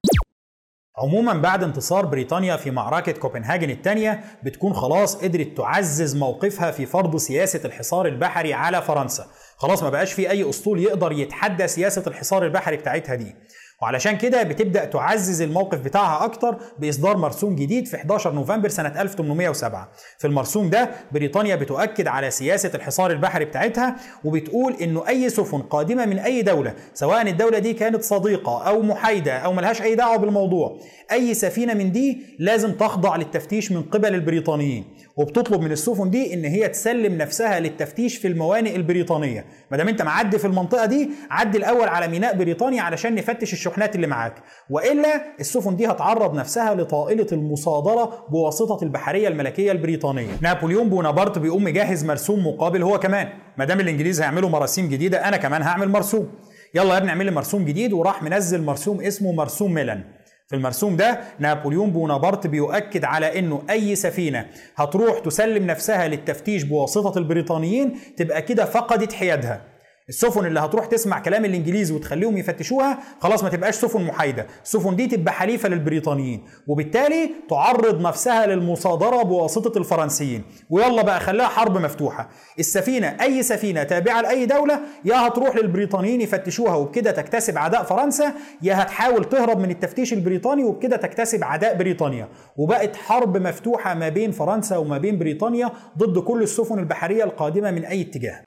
عموما 0.99 1.33
بعد 1.33 1.63
انتصار 1.63 2.05
بريطانيا 2.05 2.55
في 2.57 2.71
معركة 2.71 3.11
كوبنهاجن 3.11 3.69
الثانية 3.69 4.23
بتكون 4.43 4.73
خلاص 4.73 5.15
قدرت 5.15 5.57
تعزز 5.57 6.15
موقفها 6.15 6.71
في 6.71 6.85
فرض 6.85 7.17
سياسة 7.17 7.61
الحصار 7.65 8.05
البحري 8.05 8.53
على 8.53 8.81
فرنسا. 8.81 9.27
خلاص 9.57 9.83
ما 9.83 9.89
بقاش 9.89 10.13
في 10.13 10.29
أي 10.29 10.49
أسطول 10.49 10.79
يقدر 10.79 11.11
يتحدى 11.11 11.67
سياسة 11.67 12.03
الحصار 12.07 12.45
البحري 12.45 12.77
بتاعتها 12.77 13.15
دي. 13.15 13.35
وعلشان 13.81 14.17
كده 14.17 14.43
بتبدأ 14.43 14.85
تعزز 14.85 15.41
الموقف 15.41 15.79
بتاعها 15.79 16.25
أكتر 16.25 16.57
بإصدار 16.79 17.17
مرسوم 17.17 17.55
جديد 17.55 17.87
في 17.87 17.95
11 17.95 18.33
نوفمبر 18.33 18.69
سنة 18.69 19.01
1807 19.01 19.89
في 20.17 20.27
المرسوم 20.27 20.69
ده 20.69 20.89
بريطانيا 21.11 21.55
بتؤكد 21.55 22.07
على 22.07 22.31
سياسة 22.31 22.71
الحصار 22.75 23.11
البحري 23.11 23.45
بتاعتها 23.45 23.95
وبتقول 24.23 24.73
إنه 24.81 25.07
أي 25.07 25.29
سفن 25.29 25.61
قادمة 25.61 26.05
من 26.05 26.19
أي 26.19 26.41
دولة 26.41 26.73
سواء 26.93 27.21
الدولة 27.29 27.59
دي 27.59 27.73
كانت 27.73 28.03
صديقة 28.03 28.63
أو 28.67 28.81
محايدة 28.81 29.37
أو 29.37 29.53
ملهاش 29.53 29.81
أي 29.81 29.95
دعوة 29.95 30.17
بالموضوع 30.17 30.79
أي 31.11 31.33
سفينة 31.33 31.73
من 31.73 31.91
دي 31.91 32.17
لازم 32.39 32.71
تخضع 32.73 33.15
للتفتيش 33.15 33.71
من 33.71 33.81
قبل 33.81 34.15
البريطانيين. 34.15 34.83
وبتطلب 35.17 35.61
من 35.61 35.71
السفن 35.71 36.09
دي 36.09 36.33
إن 36.33 36.45
هي 36.45 36.67
تسلم 36.67 37.17
نفسها 37.17 37.59
للتفتيش 37.59 38.17
في 38.17 38.27
الموانئ 38.27 38.75
البريطانية. 38.75 39.45
ما 39.71 39.77
دام 39.77 39.87
أنت 39.87 40.01
معدي 40.01 40.37
في 40.39 40.45
المنطقة 40.47 40.85
دي 40.85 41.09
عدي 41.31 41.57
الأول 41.57 41.87
على 41.87 42.07
ميناء 42.07 42.35
بريطانيا 42.37 42.81
علشان 42.81 43.15
نفتش 43.15 43.53
الشحنات 43.69 43.95
اللي 43.95 44.07
معاك 44.07 44.33
وإلا 44.69 45.21
السفن 45.39 45.75
دي 45.75 45.87
هتعرض 45.87 46.35
نفسها 46.35 46.75
لطائلة 46.75 47.27
المصادرة 47.31 48.25
بواسطة 48.29 48.83
البحرية 48.83 49.27
الملكية 49.27 49.71
البريطانية. 49.71 50.27
نابليون 50.41 50.89
بونابرت 50.89 51.39
بيقوم 51.39 51.63
مجهز 51.63 52.05
مرسوم 52.05 52.47
مقابل 52.47 52.83
هو 52.83 52.99
كمان. 52.99 53.29
ما 53.57 53.65
دام 53.65 53.79
الإنجليز 53.79 54.21
هيعملوا 54.21 54.49
مراسيم 54.49 54.89
جديدة 54.89 55.27
أنا 55.27 55.37
كمان 55.37 55.61
هعمل 55.61 55.89
مرسوم. 55.89 56.29
يلا 56.75 56.93
يا 56.93 56.97
ابني 56.97 57.09
اعمل 57.09 57.25
لي 57.25 57.31
مرسوم 57.31 57.65
جديد 57.65 57.93
وراح 57.93 58.23
منزل 58.23 58.63
مرسوم 58.63 59.01
اسمه 59.01 59.31
مرسوم 59.31 59.73
ميلان. 59.73 60.03
في 60.47 60.55
المرسوم 60.55 60.95
ده 60.97 61.19
نابليون 61.39 61.91
بونابرت 61.91 62.47
بيؤكد 62.47 63.03
على 63.05 63.39
إنه 63.39 63.61
أي 63.69 63.95
سفينة 63.95 64.45
هتروح 64.75 65.19
تسلم 65.19 65.67
نفسها 65.67 66.07
للتفتيش 66.07 66.63
بواسطة 66.63 67.17
البريطانيين 67.17 67.99
تبقى 68.17 68.41
كده 68.41 68.65
فقدت 68.65 69.13
حيادها. 69.13 69.61
السفن 70.09 70.45
اللي 70.45 70.59
هتروح 70.59 70.85
تسمع 70.85 71.19
كلام 71.19 71.45
الانجليز 71.45 71.91
وتخليهم 71.91 72.37
يفتشوها 72.37 72.99
خلاص 73.19 73.43
ما 73.43 73.49
تبقاش 73.49 73.75
سفن 73.75 74.01
محايدة. 74.03 74.47
السفن 74.63 74.95
دي 74.95 75.07
تبقى 75.07 75.33
حليفة 75.33 75.69
للبريطانيين 75.69 76.43
وبالتالي 76.67 77.29
تعرض 77.49 78.01
نفسها 78.01 78.45
للمصادرة 78.47 79.23
بواسطة 79.23 79.77
الفرنسيين. 79.77 80.43
ويلا 80.69 81.01
بقى 81.01 81.19
خليها 81.19 81.47
حرب 81.47 81.77
مفتوحة. 81.77 82.29
السفينة 82.59 83.17
أي 83.21 83.43
سفينة 83.43 83.83
تابعة 83.83 84.21
لأي 84.21 84.45
دولة 84.45 84.79
يا 85.05 85.27
هتروح 85.27 85.55
للبريطانيين 85.55 86.21
يفتشوها 86.21 86.75
وبكده 86.75 87.11
تكتسب 87.11 87.57
عداء 87.57 87.83
فرنسا 87.83 88.33
يا 88.61 88.81
هتحاول 88.81 89.25
تهرب 89.25 89.59
من 89.59 89.71
التفتيش 89.71 90.13
البريطاني 90.13 90.63
وبكده 90.63 90.97
تكتسب 90.97 91.43
عداء 91.43 91.75
بريطانيا. 91.77 92.27
وبقت 92.57 92.95
حرب 92.95 93.37
مفتوحة 93.37 93.93
ما 93.93 94.09
بين 94.09 94.31
فرنسا 94.31 94.77
وما 94.77 94.97
بين 94.97 95.19
بريطانيا 95.19 95.71
ضد 95.97 96.19
كل 96.19 96.41
السفن 96.43 96.79
البحرية 96.79 97.23
القادمة 97.23 97.71
من 97.71 97.85
أي 97.85 98.01
اتجاه. 98.01 98.41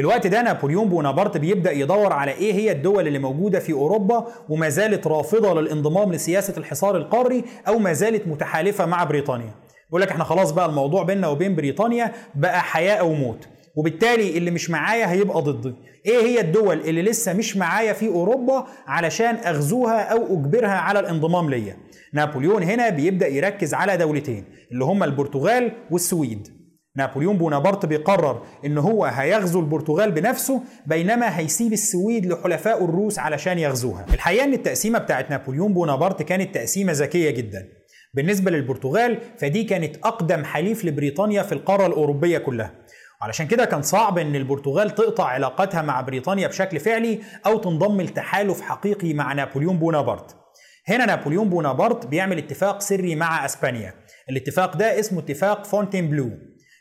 الوقت 0.00 0.26
ده 0.26 0.42
نابليون 0.42 0.88
بونابرت 0.88 1.36
بيبدأ 1.36 1.72
يدور 1.72 2.12
على 2.12 2.30
إيه 2.32 2.52
هي 2.54 2.72
الدول 2.72 3.06
اللي 3.06 3.18
موجودة 3.18 3.58
في 3.58 3.72
أوروبا 3.72 4.26
وما 4.48 4.68
زالت 4.68 5.06
رافضة 5.06 5.60
للانضمام 5.60 6.12
لسياسة 6.12 6.54
الحصار 6.58 6.96
القاري 6.96 7.44
أو 7.68 7.78
ما 7.78 7.92
زالت 7.92 8.28
متحالفة 8.28 8.86
مع 8.86 9.04
بريطانيا. 9.04 9.54
بيقول 9.86 10.00
لك 10.02 10.10
إحنا 10.10 10.24
خلاص 10.24 10.50
بقى 10.50 10.66
الموضوع 10.66 11.02
بيننا 11.02 11.28
وبين 11.28 11.56
بريطانيا 11.56 12.12
بقى 12.34 12.60
حياة 12.62 12.94
أو 12.94 13.12
موت. 13.12 13.48
وبالتالي 13.76 14.38
اللي 14.38 14.50
مش 14.50 14.70
معايا 14.70 15.10
هيبقى 15.10 15.42
ضدي. 15.42 15.74
إيه 16.06 16.18
هي 16.26 16.40
الدول 16.40 16.80
اللي 16.80 17.02
لسه 17.02 17.32
مش 17.32 17.56
معايا 17.56 17.92
في 17.92 18.08
أوروبا 18.08 18.66
علشان 18.86 19.34
أغزوها 19.36 20.00
أو 20.02 20.26
أجبرها 20.26 20.68
على 20.78 21.00
الانضمام 21.00 21.50
ليا؟ 21.50 21.76
نابليون 22.12 22.62
هنا 22.62 22.88
بيبدأ 22.88 23.26
يركز 23.26 23.74
على 23.74 23.96
دولتين 23.96 24.44
اللي 24.72 24.84
هما 24.84 25.04
البرتغال 25.04 25.72
والسويد. 25.90 26.63
نابليون 26.96 27.38
بونابرت 27.38 27.86
بيقرر 27.86 28.42
إن 28.64 28.78
هو 28.78 29.04
هيغزو 29.04 29.60
البرتغال 29.60 30.12
بنفسه 30.12 30.62
بينما 30.86 31.38
هيسيب 31.38 31.72
السويد 31.72 32.26
لحلفاء 32.26 32.84
الروس 32.84 33.18
علشان 33.18 33.58
يغزوها. 33.58 34.06
الحقيقة 34.14 34.44
إن 34.44 34.52
التقسيمة 34.52 34.98
بتاعت 34.98 35.30
نابليون 35.30 35.74
بونابرت 35.74 36.22
كانت 36.22 36.54
تقسيمة 36.54 36.92
ذكية 36.92 37.30
جدا. 37.30 37.68
بالنسبة 38.14 38.50
للبرتغال 38.50 39.18
فدي 39.38 39.64
كانت 39.64 39.96
أقدم 39.96 40.44
حليف 40.44 40.84
لبريطانيا 40.84 41.42
في 41.42 41.52
القارة 41.52 41.86
الأوروبية 41.86 42.38
كلها. 42.38 42.74
علشان 43.22 43.46
كده 43.46 43.64
كان 43.64 43.82
صعب 43.82 44.18
إن 44.18 44.36
البرتغال 44.36 44.90
تقطع 44.90 45.24
علاقاتها 45.24 45.82
مع 45.82 46.00
بريطانيا 46.00 46.48
بشكل 46.48 46.80
فعلي 46.80 47.20
أو 47.46 47.58
تنضم 47.58 48.00
لتحالف 48.00 48.60
حقيقي 48.60 49.14
مع 49.14 49.32
نابليون 49.32 49.78
بونابرت. 49.78 50.36
هنا 50.88 51.06
نابليون 51.06 51.48
بونابرت 51.48 52.06
بيعمل 52.06 52.38
اتفاق 52.38 52.80
سري 52.80 53.14
مع 53.14 53.44
أسبانيا. 53.44 53.94
الاتفاق 54.30 54.76
ده 54.76 55.00
اسمه 55.00 55.20
اتفاق 55.20 55.64
فونتين 55.64 56.10
بلو 56.10 56.30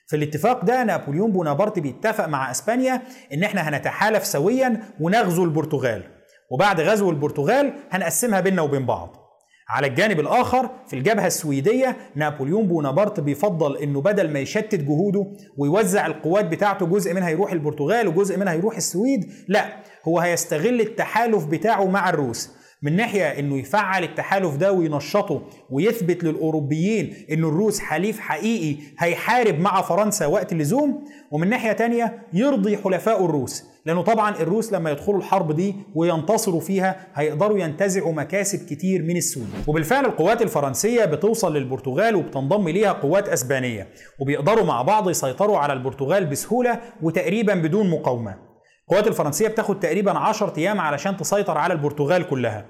في 0.07 0.15
الاتفاق 0.15 0.65
ده 0.65 0.83
نابليون 0.83 1.31
بونابرت 1.31 1.79
بيتفق 1.79 2.25
مع 2.27 2.51
إسبانيا 2.51 3.01
إن 3.33 3.43
إحنا 3.43 3.69
هنتحالف 3.69 4.25
سويا 4.25 4.79
ونغزو 4.99 5.43
البرتغال. 5.43 6.03
وبعد 6.51 6.81
غزو 6.81 7.09
البرتغال 7.09 7.73
هنقسمها 7.91 8.39
بيننا 8.39 8.61
وبين 8.61 8.85
بعض. 8.85 9.23
على 9.69 9.87
الجانب 9.87 10.19
الآخر 10.19 10.69
في 10.87 10.95
الجبهة 10.95 11.27
السويدية 11.27 11.97
نابليون 12.15 12.67
بونابرت 12.67 13.19
بيفضل 13.19 13.77
إنه 13.77 14.01
بدل 14.01 14.33
ما 14.33 14.39
يشتت 14.39 14.75
جهوده 14.75 15.25
ويوزع 15.57 16.05
القوات 16.05 16.45
بتاعته 16.45 16.85
جزء 16.85 17.13
منها 17.13 17.29
يروح 17.29 17.51
البرتغال 17.51 18.07
وجزء 18.07 18.37
منها 18.39 18.53
يروح 18.53 18.75
السويد 18.75 19.31
لا 19.47 19.65
هو 20.07 20.19
هيستغل 20.19 20.81
التحالف 20.81 21.45
بتاعه 21.45 21.85
مع 21.85 22.09
الروس. 22.09 22.49
من 22.83 22.95
ناحية 22.95 23.39
إنه 23.39 23.57
يفعل 23.59 24.03
التحالف 24.03 24.55
ده 24.55 24.71
وينشطه 24.71 25.41
ويثبت 25.69 26.23
للأوروبيين 26.23 27.13
ان 27.31 27.43
الروس 27.43 27.79
حليف 27.79 28.19
حقيقي 28.19 28.77
هيحارب 28.99 29.59
مع 29.59 29.81
فرنسا 29.81 30.25
وقت 30.25 30.51
اللزوم 30.51 31.05
ومن 31.31 31.49
ناحية 31.49 31.71
تانية 31.71 32.21
يرضي 32.33 32.77
حلفاء 32.77 33.25
الروس 33.25 33.63
لأنه 33.85 34.01
طبعا 34.01 34.35
الروس 34.35 34.73
لما 34.73 34.91
يدخلوا 34.91 35.17
الحرب 35.19 35.51
دي 35.55 35.75
وينتصروا 35.95 36.59
فيها 36.59 37.07
هيقدروا 37.15 37.59
ينتزعوا 37.59 38.13
مكاسب 38.13 38.65
كتير 38.69 39.01
من 39.01 39.17
السود. 39.17 39.47
وبالفعل 39.67 40.05
القوات 40.05 40.41
الفرنسية 40.41 41.05
بتوصل 41.05 41.57
للبرتغال 41.57 42.15
وبتنضم 42.15 42.69
ليها 42.69 42.91
قوات 42.91 43.29
أسبانية 43.29 43.87
وبيقدروا 44.19 44.65
مع 44.65 44.81
بعض 44.81 45.09
يسيطروا 45.09 45.57
على 45.57 45.73
البرتغال 45.73 46.25
بسهولة 46.25 46.79
وتقريبا 47.01 47.55
بدون 47.55 47.89
مقاومة. 47.89 48.52
القوات 48.83 49.07
الفرنسية 49.07 49.47
بتاخد 49.47 49.79
تقريبا 49.79 50.11
10 50.19 50.53
أيام 50.57 50.81
علشان 50.81 51.17
تسيطر 51.17 51.57
على 51.57 51.73
البرتغال 51.73 52.29
كلها. 52.29 52.65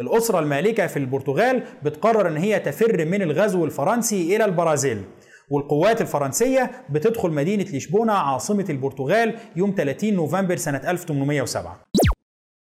الأسرة 0.00 0.38
المالكة 0.38 0.86
في 0.86 0.98
البرتغال 0.98 1.62
بتقرر 1.82 2.28
إن 2.28 2.36
هي 2.36 2.60
تفر 2.60 3.04
من 3.04 3.22
الغزو 3.22 3.64
الفرنسي 3.64 4.36
إلى 4.36 4.44
البرازيل. 4.44 5.04
والقوات 5.50 6.00
الفرنسية 6.00 6.70
بتدخل 6.90 7.30
مدينة 7.30 7.64
لشبونة 7.64 8.12
عاصمة 8.12 8.64
البرتغال 8.70 9.34
يوم 9.56 9.74
30 9.76 10.14
نوفمبر 10.14 10.56
سنة 10.56 10.90
1807 10.90 11.84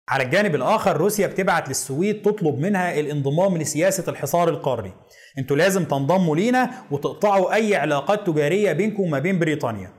على 0.09 0.25
الجانب 0.25 0.55
الآخر 0.55 0.97
روسيا 0.97 1.27
بتبعت 1.27 1.69
للسويد 1.69 2.23
تطلب 2.23 2.59
منها 2.59 3.01
الانضمام 3.01 3.59
لسياسة 3.59 4.05
الحصار 4.09 4.49
القاري. 4.49 4.93
أنتوا 5.39 5.57
لازم 5.57 5.85
تنضموا 5.85 6.37
لينا 6.37 6.71
وتقطعوا 6.91 7.55
أي 7.55 7.77
علاقات 7.77 8.27
تجارية 8.27 8.73
بينكم 8.73 9.03
وما 9.03 9.19
بين 9.19 9.39
بريطانيا. 9.39 9.98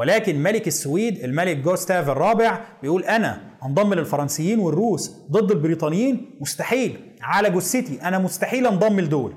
ولكن 0.00 0.42
ملك 0.42 0.68
السويد 0.68 1.24
الملك 1.24 1.56
جوستاف 1.56 2.08
الرابع 2.08 2.60
بيقول 2.82 3.04
أنا 3.04 3.40
انضم 3.64 3.94
للفرنسيين 3.94 4.58
والروس 4.58 5.12
ضد 5.30 5.50
البريطانيين 5.50 6.38
مستحيل. 6.40 7.16
على 7.22 7.50
جثتي 7.50 8.02
أنا 8.02 8.18
مستحيل 8.18 8.66
أنضم 8.66 9.00
لدول. 9.00 9.34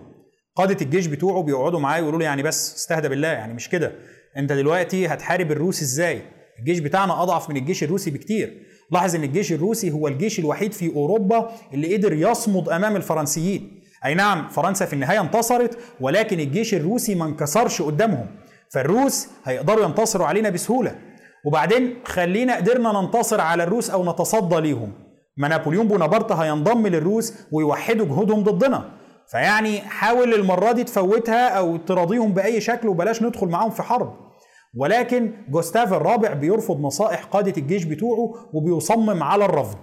قادة 0.55 0.77
الجيش 0.81 1.05
بتوعه 1.05 1.43
بيقعدوا 1.43 1.79
معاه 1.79 1.99
يقولوا 1.99 2.19
له 2.19 2.25
يعني 2.25 2.43
بس 2.43 2.75
استهدى 2.75 3.09
بالله 3.09 3.27
يعني 3.27 3.53
مش 3.53 3.69
كده. 3.69 3.91
أنت 4.37 4.51
دلوقتي 4.51 5.07
هتحارب 5.07 5.51
الروس 5.51 5.81
إزاي؟ 5.81 6.21
الجيش 6.59 6.79
بتاعنا 6.79 7.23
أضعف 7.23 7.49
من 7.49 7.57
الجيش 7.57 7.83
الروسي 7.83 8.11
بكتير. 8.11 8.53
لاحظ 8.91 9.15
إن 9.15 9.23
الجيش 9.23 9.51
الروسي 9.53 9.91
هو 9.91 10.07
الجيش 10.07 10.39
الوحيد 10.39 10.73
في 10.73 10.95
أوروبا 10.95 11.51
اللي 11.73 11.95
قدر 11.95 12.13
يصمد 12.13 12.69
أمام 12.69 12.95
الفرنسيين. 12.95 13.83
أي 14.05 14.13
نعم 14.13 14.49
فرنسا 14.49 14.85
في 14.85 14.93
النهاية 14.93 15.21
انتصرت 15.21 15.77
ولكن 16.01 16.39
الجيش 16.39 16.73
الروسي 16.73 17.15
ما 17.15 17.25
انكسرش 17.25 17.81
قدامهم. 17.81 18.27
فالروس 18.73 19.27
هيقدروا 19.45 19.85
ينتصروا 19.85 20.27
علينا 20.27 20.49
بسهولة. 20.49 20.95
وبعدين 21.45 21.95
خلينا 22.05 22.55
قدرنا 22.55 23.01
ننتصر 23.01 23.41
على 23.41 23.63
الروس 23.63 23.89
أو 23.89 24.11
نتصدى 24.11 24.61
ليهم. 24.61 24.93
ما 25.37 25.47
نابليون 25.47 25.87
بونابرت 25.87 26.31
هينضم 26.31 26.87
للروس 26.87 27.33
ويوحدوا 27.51 28.05
جهودهم 28.05 28.43
ضدنا. 28.43 28.89
فيعني 29.31 29.81
حاول 29.81 30.33
المرة 30.33 30.71
دي 30.71 30.83
تفوتها 30.83 31.49
أو 31.49 31.77
تراضيهم 31.77 32.33
بأي 32.33 32.61
شكل 32.61 32.87
وبلاش 32.87 33.23
ندخل 33.23 33.47
معاهم 33.47 33.69
في 33.69 33.83
حرب. 33.83 34.13
ولكن 34.77 35.31
جوستاف 35.49 35.93
الرابع 35.93 36.33
بيرفض 36.33 36.79
نصائح 36.79 37.23
قادة 37.23 37.53
الجيش 37.57 37.83
بتوعه 37.83 38.33
وبيصمم 38.53 39.23
على 39.23 39.45
الرفض. 39.45 39.77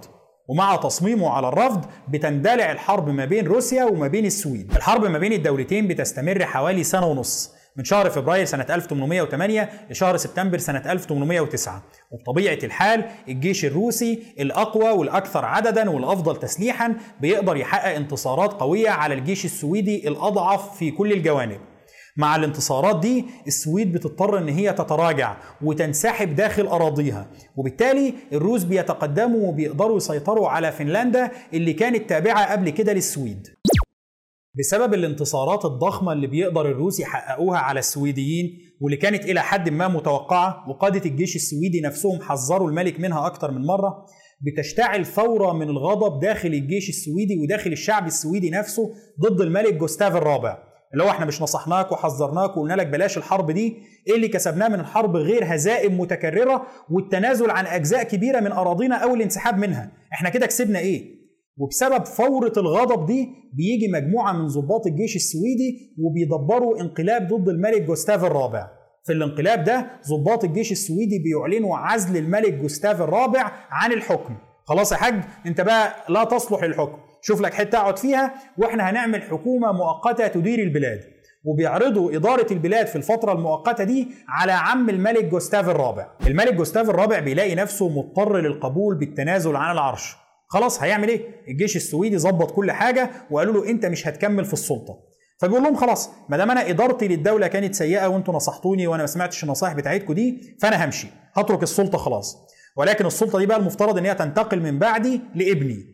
ومع 0.49 0.75
تصميمه 0.75 1.29
على 1.29 1.47
الرفض 1.47 1.85
بتندلع 2.09 2.71
الحرب 2.71 3.09
ما 3.09 3.25
بين 3.25 3.47
روسيا 3.47 3.83
وما 3.83 4.07
بين 4.07 4.25
السويد. 4.25 4.71
الحرب 4.75 5.05
ما 5.05 5.17
بين 5.17 5.33
الدولتين 5.33 5.87
بتستمر 5.87 6.45
حوالي 6.45 6.83
سنة 6.83 7.07
ونص. 7.07 7.60
من 7.77 7.83
شهر 7.83 8.09
فبراير 8.09 8.45
سنة 8.45 8.65
1808 8.69 9.69
لشهر 9.89 10.17
سبتمبر 10.17 10.57
سنة 10.57 10.91
1809 10.91 11.83
وبطبيعة 12.11 12.57
الحال 12.63 13.05
الجيش 13.29 13.65
الروسي 13.65 14.23
الأقوى 14.39 14.89
والأكثر 14.91 15.45
عددا 15.45 15.89
والأفضل 15.89 16.39
تسليحا 16.39 16.95
بيقدر 17.21 17.57
يحقق 17.57 17.95
انتصارات 17.95 18.53
قوية 18.53 18.89
على 18.89 19.13
الجيش 19.13 19.45
السويدي 19.45 20.07
الأضعف 20.07 20.77
في 20.77 20.91
كل 20.91 21.11
الجوانب. 21.11 21.59
مع 22.17 22.35
الانتصارات 22.35 22.99
دي 22.99 23.25
السويد 23.47 23.91
بتضطر 23.93 24.37
إن 24.37 24.49
هي 24.49 24.73
تتراجع 24.73 25.37
وتنسحب 25.61 26.35
داخل 26.35 26.67
أراضيها. 26.67 27.27
وبالتالي 27.57 28.13
الروس 28.33 28.63
بيتقدموا 28.63 29.47
وبيقدروا 29.47 29.97
يسيطروا 29.97 30.49
على 30.49 30.71
فنلندا 30.71 31.31
اللي 31.53 31.73
كانت 31.73 32.09
تابعة 32.09 32.51
قبل 32.51 32.69
كده 32.69 32.93
للسويد. 32.93 33.47
بسبب 34.59 34.93
الانتصارات 34.93 35.65
الضخمة 35.65 36.13
اللي 36.13 36.27
بيقدر 36.27 36.65
الروس 36.71 36.99
يحققوها 36.99 37.59
على 37.59 37.79
السويديين 37.79 38.57
واللي 38.81 38.97
كانت 38.97 39.25
إلى 39.25 39.41
حد 39.41 39.69
ما 39.69 39.87
متوقعة 39.87 40.69
وقادة 40.69 41.09
الجيش 41.09 41.35
السويدي 41.35 41.81
نفسهم 41.81 42.21
حذروا 42.21 42.69
الملك 42.69 42.99
منها 42.99 43.25
أكتر 43.25 43.51
من 43.51 43.65
مرة 43.65 44.05
بتشتعل 44.41 45.05
ثورة 45.05 45.53
من 45.53 45.69
الغضب 45.69 46.19
داخل 46.19 46.49
الجيش 46.49 46.89
السويدي 46.89 47.39
وداخل 47.43 47.71
الشعب 47.71 48.07
السويدي 48.07 48.49
نفسه 48.49 48.83
ضد 49.21 49.41
الملك 49.41 49.73
جوستاف 49.73 50.15
الرابع. 50.15 50.57
اللي 50.93 51.03
هو 51.03 51.09
إحنا 51.09 51.25
مش 51.25 51.41
نصحناك 51.41 51.91
وحذرناك 51.91 52.57
وقلنا 52.57 52.73
لك 52.73 52.87
بلاش 52.87 53.17
الحرب 53.17 53.51
دي 53.51 53.75
إيه 54.07 54.15
اللي 54.15 54.27
كسبناه 54.27 54.67
من 54.67 54.79
الحرب 54.79 55.15
غير 55.15 55.55
هزائم 55.55 55.99
متكررة 55.99 56.67
والتنازل 56.89 57.49
عن 57.49 57.65
أجزاء 57.67 58.03
كبيرة 58.03 58.39
من 58.39 58.51
أراضينا 58.51 58.95
أو 58.95 59.15
الانسحاب 59.15 59.57
منها؟ 59.57 59.91
إحنا 60.13 60.29
كده 60.29 60.45
كسبنا 60.45 60.79
إيه؟ 60.79 61.20
وبسبب 61.57 62.05
فورة 62.05 62.53
الغضب 62.57 63.05
دي 63.05 63.29
بيجي 63.53 63.87
مجموعة 63.93 64.33
من 64.33 64.47
ضباط 64.47 64.87
الجيش 64.87 65.15
السويدي 65.15 65.95
وبيدبروا 65.99 66.81
انقلاب 66.81 67.27
ضد 67.27 67.49
الملك 67.49 67.81
جوستاف 67.81 68.23
الرابع. 68.23 68.67
في 69.05 69.13
الانقلاب 69.13 69.63
ده 69.63 69.91
ضباط 70.09 70.43
الجيش 70.43 70.71
السويدي 70.71 71.19
بيعلنوا 71.19 71.77
عزل 71.77 72.17
الملك 72.17 72.53
جوستاف 72.53 73.01
الرابع 73.01 73.51
عن 73.69 73.91
الحكم. 73.91 74.35
خلاص 74.65 74.91
يا 74.91 74.97
حاج 74.97 75.23
انت 75.45 75.61
بقى 75.61 75.95
لا 76.09 76.23
تصلح 76.23 76.63
للحكم. 76.63 76.97
شوف 77.21 77.41
لك 77.41 77.53
حتة 77.53 77.77
اقعد 77.77 77.97
فيها 77.99 78.33
وإحنا 78.57 78.89
هنعمل 78.89 79.21
حكومة 79.21 79.71
مؤقتة 79.71 80.27
تدير 80.27 80.59
البلاد. 80.59 80.99
وبيعرضوا 81.45 82.15
إدارة 82.15 82.53
البلاد 82.53 82.87
في 82.87 82.95
الفترة 82.95 83.31
المؤقتة 83.33 83.83
دي 83.83 84.07
على 84.29 84.51
عم 84.51 84.89
الملك 84.89 85.25
جوستاف 85.25 85.69
الرابع. 85.69 86.07
الملك 86.27 86.53
جوستاف 86.53 86.89
الرابع 86.89 87.19
بيلاقي 87.19 87.55
نفسه 87.55 87.89
مضطر 87.89 88.37
للقبول 88.37 88.97
بالتنازل 88.97 89.55
عن 89.55 89.71
العرش. 89.73 90.20
خلاص 90.53 90.83
هيعمل 90.83 91.07
إيه؟ 91.09 91.21
الجيش 91.47 91.75
السويدي 91.75 92.17
ظبط 92.17 92.51
كل 92.51 92.71
حاجة 92.71 93.11
وقالوا 93.31 93.53
له 93.53 93.69
انت 93.69 93.85
مش 93.85 94.07
هتكمل 94.07 94.45
في 94.45 94.53
السلطة. 94.53 94.97
فبيقول 95.39 95.63
لهم 95.63 95.75
خلاص 95.75 96.09
ما 96.29 96.37
دام 96.37 96.51
أنا 96.51 96.69
ادارتي 96.69 97.07
للدولة 97.07 97.47
كانت 97.47 97.75
سيئة 97.75 98.07
وأنتم 98.07 98.33
نصحتوني 98.33 98.87
وأنا 98.87 99.03
ما 99.03 99.07
سمعتش 99.07 99.43
النصائح 99.43 99.73
بتاعتكم 99.73 100.13
دي 100.13 100.57
فانا 100.61 100.85
همشي. 100.85 101.07
هترك 101.33 101.63
السلطة 101.63 101.97
خلاص. 101.97 102.37
ولكن 102.77 103.05
السلطة 103.05 103.39
دي 103.39 103.45
بقى 103.45 103.57
المفترض 103.57 103.97
ان 103.97 104.05
هي 104.05 104.15
تنتقل 104.15 104.59
من 104.61 104.79
بعدي 104.79 105.21
لابني. 105.35 105.85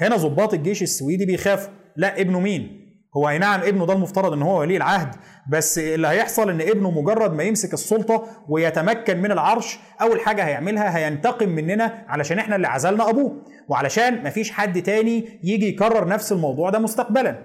هنا 0.00 0.16
ضباط 0.16 0.54
الجيش 0.54 0.82
السويدي 0.82 1.26
بيخافوا. 1.26 1.72
لا 1.96 2.20
ابنه 2.20 2.40
مين؟ 2.40 2.80
هو 3.16 3.28
اي 3.28 3.38
نعم 3.38 3.60
ابنه 3.60 3.86
ده 3.86 3.92
المفترض 3.92 4.32
ان 4.32 4.42
هو 4.42 4.60
ولي 4.60 4.76
العهد 4.76 5.14
بس 5.50 5.78
اللي 5.78 6.08
هيحصل 6.08 6.50
ان 6.50 6.60
ابنه 6.60 6.90
مجرد 6.90 7.32
ما 7.32 7.42
يمسك 7.42 7.74
السلطة 7.74 8.26
ويتمكن 8.48 9.16
من 9.22 9.32
العرش 9.32 9.78
أول 10.02 10.20
حاجة 10.20 10.42
هيعملها 10.44 10.96
هينتقم 10.98 11.48
مننا 11.48 12.04
علشان 12.08 12.38
إحنا 12.38 12.56
اللي 12.56 12.68
عزلنا 12.68 13.10
أبوه. 13.10 13.44
وعلشان 13.70 14.24
مفيش 14.24 14.50
حد 14.50 14.82
تاني 14.82 15.40
يجي 15.44 15.68
يكرر 15.68 16.08
نفس 16.08 16.32
الموضوع 16.32 16.70
ده 16.70 16.78
مستقبلا. 16.78 17.42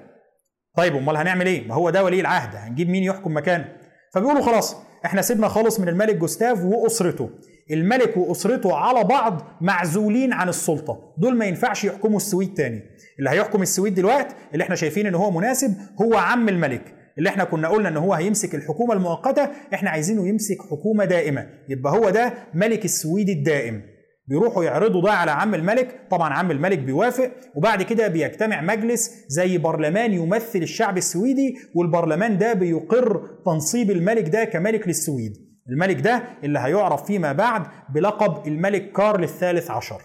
طيب 0.78 0.96
أمال 0.96 1.18
هنعمل 1.18 1.46
إيه؟ 1.46 1.68
ما 1.68 1.76
هو 1.76 1.90
ده 1.90 2.04
ولي 2.04 2.22
العهد 2.22 2.56
هنجيب 2.56 2.90
مين 2.90 3.04
يحكم 3.04 3.38
مكانه 3.38 3.66
فبيقولوا 4.14 4.42
خلاص 4.42 4.76
إحنا 5.06 5.22
سيبنا 5.22 5.48
خالص 5.48 5.80
من 5.80 5.90
الملك 5.90 6.16
جوستاف 6.16 6.64
وأسرته. 6.64 7.30
الملك 7.72 8.18
وأسرته 8.18 8.76
على 8.76 9.04
بعض 9.04 9.42
معزولين 9.62 10.34
عن 10.34 10.50
السلطة. 10.50 11.14
دول 11.18 11.38
ما 11.38 11.46
ينفعش 11.46 11.84
يحكموا 11.84 12.18
السويد 12.18 12.54
تاني. 12.54 12.82
اللي 13.20 13.30
هيحكم 13.30 13.62
السويد 13.62 13.96
دلوقتي 13.96 14.36
اللي 14.54 14.64
إحنا 14.64 14.76
شايفين 14.76 15.08
إن 15.08 15.16
هو 15.16 15.32
مناسب 15.32 15.74
هو 16.02 16.14
عم 16.18 16.50
الملك. 16.50 16.94
اللي 17.18 17.30
إحنا 17.30 17.44
كنا 17.44 17.68
قلنا 17.68 17.90
إن 17.90 17.98
هو 17.98 18.14
هيمسك 18.14 18.56
الحكومة 18.56 18.94
المؤقتة 18.94 19.50
إحنا 19.74 19.90
عايزينه 19.90 20.28
يمسك 20.28 20.58
حكومة 20.72 21.06
دائمة. 21.06 21.50
يبقى 21.70 21.94
هو 21.94 22.10
ده 22.10 22.34
ملك 22.54 22.86
السويد 22.86 23.30
الدائم. 23.30 23.82
بيروحوا 24.28 24.64
يعرضوا 24.64 25.02
ده 25.02 25.12
على 25.12 25.32
عم 25.32 25.56
الملك. 25.56 26.08
طبعا 26.12 26.34
عم 26.34 26.52
الملك 26.52 26.80
بيوافق 26.80 27.32
وبعد 27.56 27.84
كده 27.84 28.08
بيجتمع 28.08 28.62
مجلس 28.62 29.12
زي 29.28 29.58
برلمان 29.58 30.14
يمثل 30.14 30.60
الشعب 30.60 30.98
السويدي 30.98 31.56
والبرلمان 31.76 32.38
ده 32.38 32.54
بيقر 32.54 33.30
تنصيب 33.46 33.92
الملك 33.92 34.30
ده 34.30 34.44
كملك 34.44 34.88
للسويد. 34.88 35.34
الملك 35.70 36.00
ده 36.02 36.24
اللي 36.44 36.60
هيعرف 36.60 37.06
فيما 37.06 37.34
بعد 37.34 37.64
بلقب 37.90 38.48
الملك 38.48 38.92
كارل 38.92 39.24
الثالث 39.24 39.72
عشر. 39.72 40.02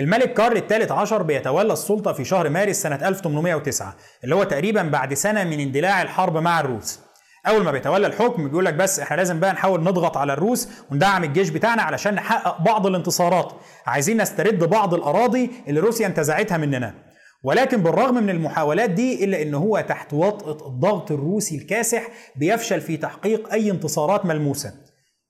الملك 0.00 0.32
كارل 0.34 0.56
الثالث 0.56 0.92
عشر 0.92 1.22
بيتولى 1.22 1.72
السلطة 1.72 2.12
في 2.12 2.24
شهر 2.24 2.48
مارس 2.48 2.76
سنة 2.82 3.08
1809 3.08 3.96
اللي 4.24 4.34
هو 4.34 4.44
تقريبا 4.44 4.82
بعد 4.82 5.14
سنة 5.14 5.44
من 5.44 5.60
اندلاع 5.60 6.02
الحرب 6.02 6.36
مع 6.36 6.60
الروس. 6.60 7.00
أول 7.46 7.64
ما 7.64 7.70
بيتولى 7.70 8.06
الحكم 8.06 8.48
بيقول 8.48 8.64
لك 8.64 8.74
بس 8.74 9.00
إحنا 9.00 9.16
لازم 9.16 9.40
بقى 9.40 9.52
نحاول 9.52 9.80
نضغط 9.80 10.16
على 10.16 10.32
الروس 10.32 10.68
وندعم 10.90 11.24
الجيش 11.24 11.48
بتاعنا 11.48 11.82
علشان 11.82 12.14
نحقق 12.14 12.60
بعض 12.62 12.86
الانتصارات. 12.86 13.52
عايزين 13.86 14.22
نسترد 14.22 14.64
بعض 14.64 14.94
الأراضي 14.94 15.50
اللي 15.68 15.80
روسيا 15.80 16.06
انتزعتها 16.06 16.56
مننا. 16.56 16.94
ولكن 17.42 17.82
بالرغم 17.82 18.14
من 18.14 18.30
المحاولات 18.30 18.90
دي 18.90 19.24
إلا 19.24 19.42
إن 19.42 19.54
هو 19.54 19.84
تحت 19.88 20.12
وطأة 20.12 20.66
الضغط 20.68 21.12
الروسي 21.12 21.56
الكاسح 21.56 22.08
بيفشل 22.36 22.80
في 22.80 22.96
تحقيق 22.96 23.52
أي 23.52 23.70
انتصارات 23.70 24.26
ملموسة. 24.26 24.72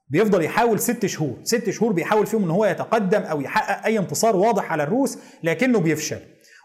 بيفضل 0.09 0.45
يحاول 0.45 0.81
ست 0.81 1.07
شهور 1.07 1.37
ست 1.43 1.71
شهور 1.71 1.93
بيحاول 1.93 2.27
فيهم 2.27 2.45
إن 2.45 2.51
هو 2.51 2.65
يتقدم 2.65 3.21
أو 3.23 3.41
يحقق 3.41 3.85
أي 3.87 3.99
انتصار 3.99 4.37
واضح 4.37 4.73
على 4.73 4.83
الروس 4.83 5.19
لكنه 5.43 5.79
بيفشل. 5.81 6.19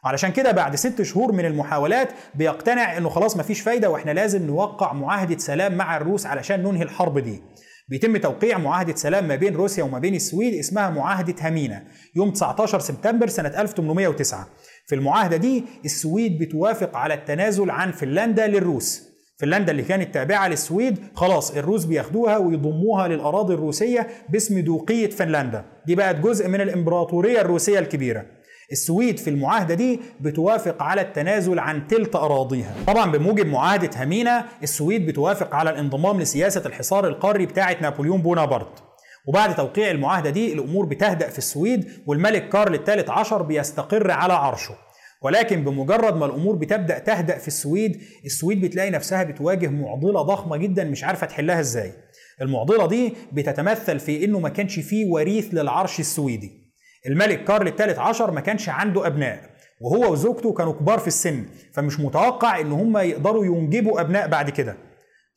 وعلشان 0.03 0.31
كده 0.31 0.51
بعد 0.51 0.75
ست 0.75 1.01
شهور 1.01 1.31
من 1.31 1.45
المحاولات 1.45 2.09
بيقتنع 2.35 2.97
إنه 2.97 3.09
خلاص 3.09 3.37
مفيش 3.37 3.61
فايدة 3.61 3.89
وإحنا 3.89 4.11
لازم 4.11 4.47
نوقع 4.47 4.93
معاهدة 4.93 5.37
سلام 5.37 5.75
مع 5.77 5.97
الروس 5.97 6.25
علشان 6.25 6.63
ننهي 6.63 6.83
الحرب 6.83 7.19
دي. 7.19 7.41
بيتم 7.89 8.17
توقيع 8.17 8.57
معاهدة 8.57 8.95
سلام 8.95 9.27
ما 9.27 9.35
بين 9.35 9.55
روسيا 9.55 9.83
وما 9.83 9.99
بين 9.99 10.15
السويد 10.15 10.53
اسمها 10.53 10.89
معاهدة 10.89 11.35
هامينا 11.41 11.83
يوم 12.15 12.31
19 12.31 12.79
سبتمبر 12.79 13.27
سنة 13.27 13.61
1809 13.61 14.47
في 14.87 14.95
المعاهدة 14.95 15.37
دي 15.37 15.63
السويد 15.85 16.39
بتوافق 16.39 16.97
على 16.97 17.13
التنازل 17.13 17.69
عن 17.71 17.91
فنلندا 17.91 18.47
للروس. 18.47 19.09
فنلندا 19.39 19.71
اللي 19.71 19.83
كانت 19.83 20.13
تابعة 20.13 20.47
للسويد 20.47 20.97
خلاص 21.13 21.55
الروس 21.55 21.85
بياخدوها 21.85 22.37
ويضموها 22.37 23.07
للأراضي 23.07 23.53
الروسية 23.53 24.07
باسم 24.29 24.59
دوقية 24.59 25.09
فنلندا. 25.09 25.65
دي 25.85 25.95
بقت 25.95 26.15
جزء 26.15 26.47
من 26.47 26.61
الإمبراطورية 26.61 27.41
الروسية 27.41 27.79
الكبيرة. 27.79 28.25
السويد 28.71 29.17
في 29.19 29.29
المعاهدة 29.29 29.75
دي 29.75 29.99
بتوافق 30.21 30.83
على 30.83 31.01
التنازل 31.01 31.59
عن 31.59 31.87
تلت 31.87 32.15
أراضيها. 32.15 32.75
طبعا 32.87 33.11
بموجب 33.11 33.47
معاهدة 33.47 33.89
هامينا 33.95 34.45
السويد 34.63 35.05
بتوافق 35.05 35.55
على 35.55 35.69
الانضمام 35.69 36.21
لسياسة 36.21 36.63
الحصار 36.65 37.07
القاري 37.07 37.45
بتاعة 37.45 37.77
نابليون 37.81 38.21
بونابرت. 38.21 38.83
وبعد 39.27 39.55
توقيع 39.55 39.91
المعاهدة 39.91 40.29
دي 40.29 40.53
الأمور 40.53 40.85
بتهدأ 40.85 41.29
في 41.29 41.37
السويد 41.37 41.89
والملك 42.05 42.49
كارل 42.49 42.73
الثالث 42.73 43.09
عشر 43.09 43.41
بيستقر 43.41 44.11
على 44.11 44.33
عرشه. 44.33 44.75
ولكن 45.21 45.63
بمجرد 45.63 46.15
ما 46.15 46.25
الأمور 46.25 46.55
بتبدأ 46.55 46.99
تهدأ 46.99 47.37
في 47.37 47.47
السويد 47.47 48.01
السويد 48.25 48.61
بتلاقي 48.61 48.89
نفسها 48.89 49.23
بتواجه 49.23 49.67
معضلة 49.67 50.21
ضخمة 50.21 50.57
جدا 50.57 50.83
مش 50.83 51.03
عارفة 51.03 51.27
تحلها 51.27 51.59
إزاي. 51.59 51.93
المعضلة 52.41 52.87
دي 52.87 53.13
بتتمثل 53.33 53.99
في 53.99 54.25
إنه 54.25 54.39
ما 54.39 54.49
كانش 54.49 54.79
فيه 54.79 55.05
وريث 55.05 55.53
للعرش 55.53 55.99
السويدي. 55.99 56.58
الملك 57.07 57.43
كارل 57.43 57.67
الثالث 57.67 57.99
عشر 57.99 58.31
ما 58.31 58.41
كانش 58.41 58.69
عنده 58.69 59.07
أبناء 59.07 59.49
وهو 59.81 60.11
وزوجته 60.11 60.53
كانوا 60.53 60.73
كبار 60.73 60.99
في 60.99 61.07
السن 61.07 61.45
فمش 61.73 61.99
متوقع 61.99 62.59
إن 62.59 62.71
هم 62.71 62.97
يقدروا 62.97 63.45
ينجبوا 63.45 64.01
أبناء 64.01 64.27
بعد 64.27 64.49
كده. 64.49 64.77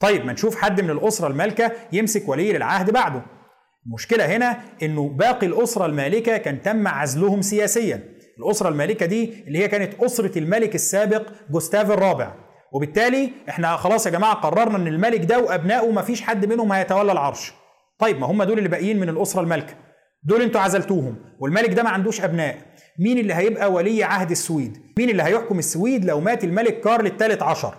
طيب 0.01 0.25
ما 0.27 0.33
نشوف 0.33 0.57
حد 0.57 0.81
من 0.81 0.91
الأسرة 0.91 1.27
المالكة 1.29 1.73
يمسك 1.93 2.29
ولي 2.29 2.57
العهد 2.57 2.91
بعده. 2.91 3.23
المشكلة 3.87 4.37
هنا 4.37 4.61
إنه 4.83 5.09
باقي 5.09 5.47
الأسرة 5.47 5.87
المالكة 5.87 6.37
كان 6.37 6.63
تم 6.63 6.89
عزلهم 6.89 7.43
سياسيا. 7.43 8.03
الأسرة 8.39 8.69
المالكة 8.69 9.07
دي 9.07 9.45
اللي 9.47 9.59
هي 9.59 9.69
كانت 9.69 9.95
أسرة 10.03 10.39
الملك 10.39 10.75
السابق 10.75 11.29
جوستاف 11.51 11.91
الرابع. 11.91 12.35
وبالتالي 12.73 13.33
إحنا 13.49 13.77
خلاص 13.77 14.07
يا 14.07 14.11
جماعة 14.11 14.35
قررنا 14.35 14.77
إن 14.77 14.87
الملك 14.87 15.25
ده 15.25 15.39
وأبنائه 15.41 15.91
ما 15.93 16.03
فيش 16.03 16.23
حد 16.23 16.47
منهم 16.47 16.73
هيتولى 16.73 17.13
العرش. 17.13 17.53
طيب 17.99 18.19
ما 18.21 18.27
هم 18.27 18.43
دول 18.43 18.59
اللي 18.59 18.69
باقيين 18.69 19.01
من 19.01 19.09
الأسرة 19.09 19.41
المالكة. 19.41 19.75
دول 20.25 20.43
أنتوا 20.43 20.61
عزلتوهم 20.61 21.17
والملك 21.41 21.73
ده 21.73 21.83
ما 21.83 21.91
عندوش 21.91 22.21
أبناء. 22.21 22.57
مين 22.99 23.19
اللي 23.19 23.35
هيبقى 23.35 23.73
ولي 23.73 24.05
عهد 24.05 24.31
السويد؟ 24.31 24.79
مين 24.99 25.11
اللي 25.11 25.23
هيحكم 25.23 25.59
السويد 25.59 26.05
لو 26.05 26.21
مات 26.21 26.45
الملك 26.45 26.81
كارل 26.81 27.07
الثالث 27.07 27.43
عشر؟ 27.43 27.75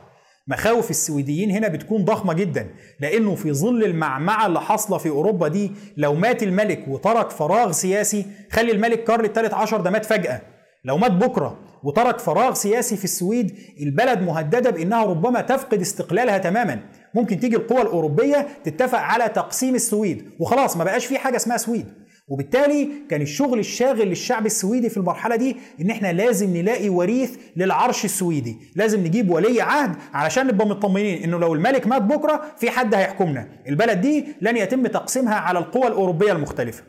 مخاوف 0.47 0.89
السويديين 0.89 1.51
هنا 1.51 1.67
بتكون 1.67 2.05
ضخمة 2.05 2.33
جدا 2.33 2.67
لأنه 2.99 3.35
في 3.35 3.53
ظل 3.53 3.83
المعمعة 3.83 4.45
اللي 4.47 4.61
حاصلة 4.61 4.97
في 4.97 5.09
أوروبا 5.09 5.47
دي 5.47 5.71
لو 5.97 6.13
مات 6.13 6.43
الملك 6.43 6.87
وترك 6.87 7.29
فراغ 7.29 7.71
سياسي 7.71 8.25
خلي 8.51 8.71
الملك 8.71 9.03
كارل 9.03 9.25
الثالث 9.25 9.53
عشر 9.53 9.81
ده 9.81 9.89
مات 9.89 10.05
فجأة. 10.05 10.41
لو 10.85 10.97
مات 10.97 11.11
بكرة 11.11 11.59
وترك 11.83 12.19
فراغ 12.19 12.53
سياسي 12.53 12.97
في 12.97 13.03
السويد 13.03 13.55
البلد 13.81 14.21
مهددة 14.21 14.69
بأنها 14.69 15.05
ربما 15.05 15.41
تفقد 15.41 15.81
استقلالها 15.81 16.37
تماما. 16.37 16.79
ممكن 17.13 17.39
تيجي 17.39 17.55
القوى 17.55 17.81
الأوروبية 17.81 18.47
تتفق 18.63 18.99
على 18.99 19.29
تقسيم 19.29 19.75
السويد 19.75 20.29
وخلاص 20.39 20.77
ما 20.77 20.83
بقاش 20.83 21.05
في 21.05 21.17
حاجة 21.17 21.35
اسمها 21.35 21.57
سويد. 21.57 22.02
وبالتالي 22.27 22.89
كان 23.09 23.21
الشغل 23.21 23.59
الشاغل 23.59 24.07
للشعب 24.07 24.45
السويدي 24.45 24.89
في 24.89 24.97
المرحلة 24.97 25.35
دي 25.35 25.57
إن 25.81 25.89
إحنا 25.89 26.13
لازم 26.13 26.57
نلاقي 26.57 26.89
وريث 26.89 27.37
للعرش 27.55 28.05
السويدي. 28.05 28.57
لازم 28.75 28.99
نجيب 28.99 29.29
ولي 29.29 29.61
عهد 29.61 29.95
علشان 30.13 30.47
نبقى 30.47 30.67
مطمنين 30.67 31.23
إنه 31.23 31.39
لو 31.39 31.53
الملك 31.53 31.87
مات 31.87 32.01
بكرة 32.01 32.55
في 32.57 32.69
حد 32.69 32.95
هيحكمنا. 32.95 33.49
البلد 33.67 34.01
دي 34.01 34.25
لن 34.41 34.57
يتم 34.57 34.87
تقسيمها 34.87 35.35
على 35.35 35.59
القوى 35.59 35.87
الأوروبية 35.87 36.31
المختلفة. 36.31 36.83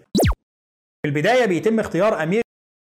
في 1.02 1.08
البداية 1.08 1.46
بيتم 1.46 1.80
اختيار 1.80 2.22
أمير 2.22 2.42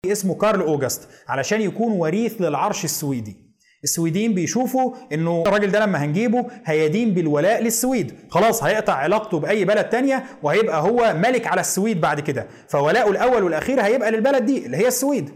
اسمه 0.06 0.34
كارل 0.34 0.60
اوجست 0.60 1.08
علشان 1.28 1.60
يكون 1.60 1.92
وريث 1.92 2.40
للعرش 2.40 2.84
السويدي. 2.84 3.45
السويديين 3.86 4.34
بيشوفوا 4.34 4.94
إنه 5.12 5.42
الراجل 5.46 5.70
ده 5.70 5.80
لما 5.80 6.04
هنجيبه 6.04 6.46
هيدين 6.64 7.14
بالولاء 7.14 7.62
للسويد. 7.62 8.12
خلاص 8.30 8.64
هيقطع 8.64 8.92
علاقته 8.92 9.38
بأي 9.40 9.64
بلد 9.64 9.88
تانية 9.88 10.24
وهيبقى 10.42 10.82
هو 10.82 11.14
ملك 11.16 11.46
على 11.46 11.60
السويد 11.60 12.00
بعد 12.00 12.20
كده. 12.20 12.46
فولاؤه 12.68 13.10
الأول 13.10 13.42
والأخير 13.42 13.80
هيبقى 13.80 14.10
للبلد 14.10 14.44
دي 14.44 14.66
اللي 14.66 14.76
هي 14.76 14.88
السويد. 14.88 15.30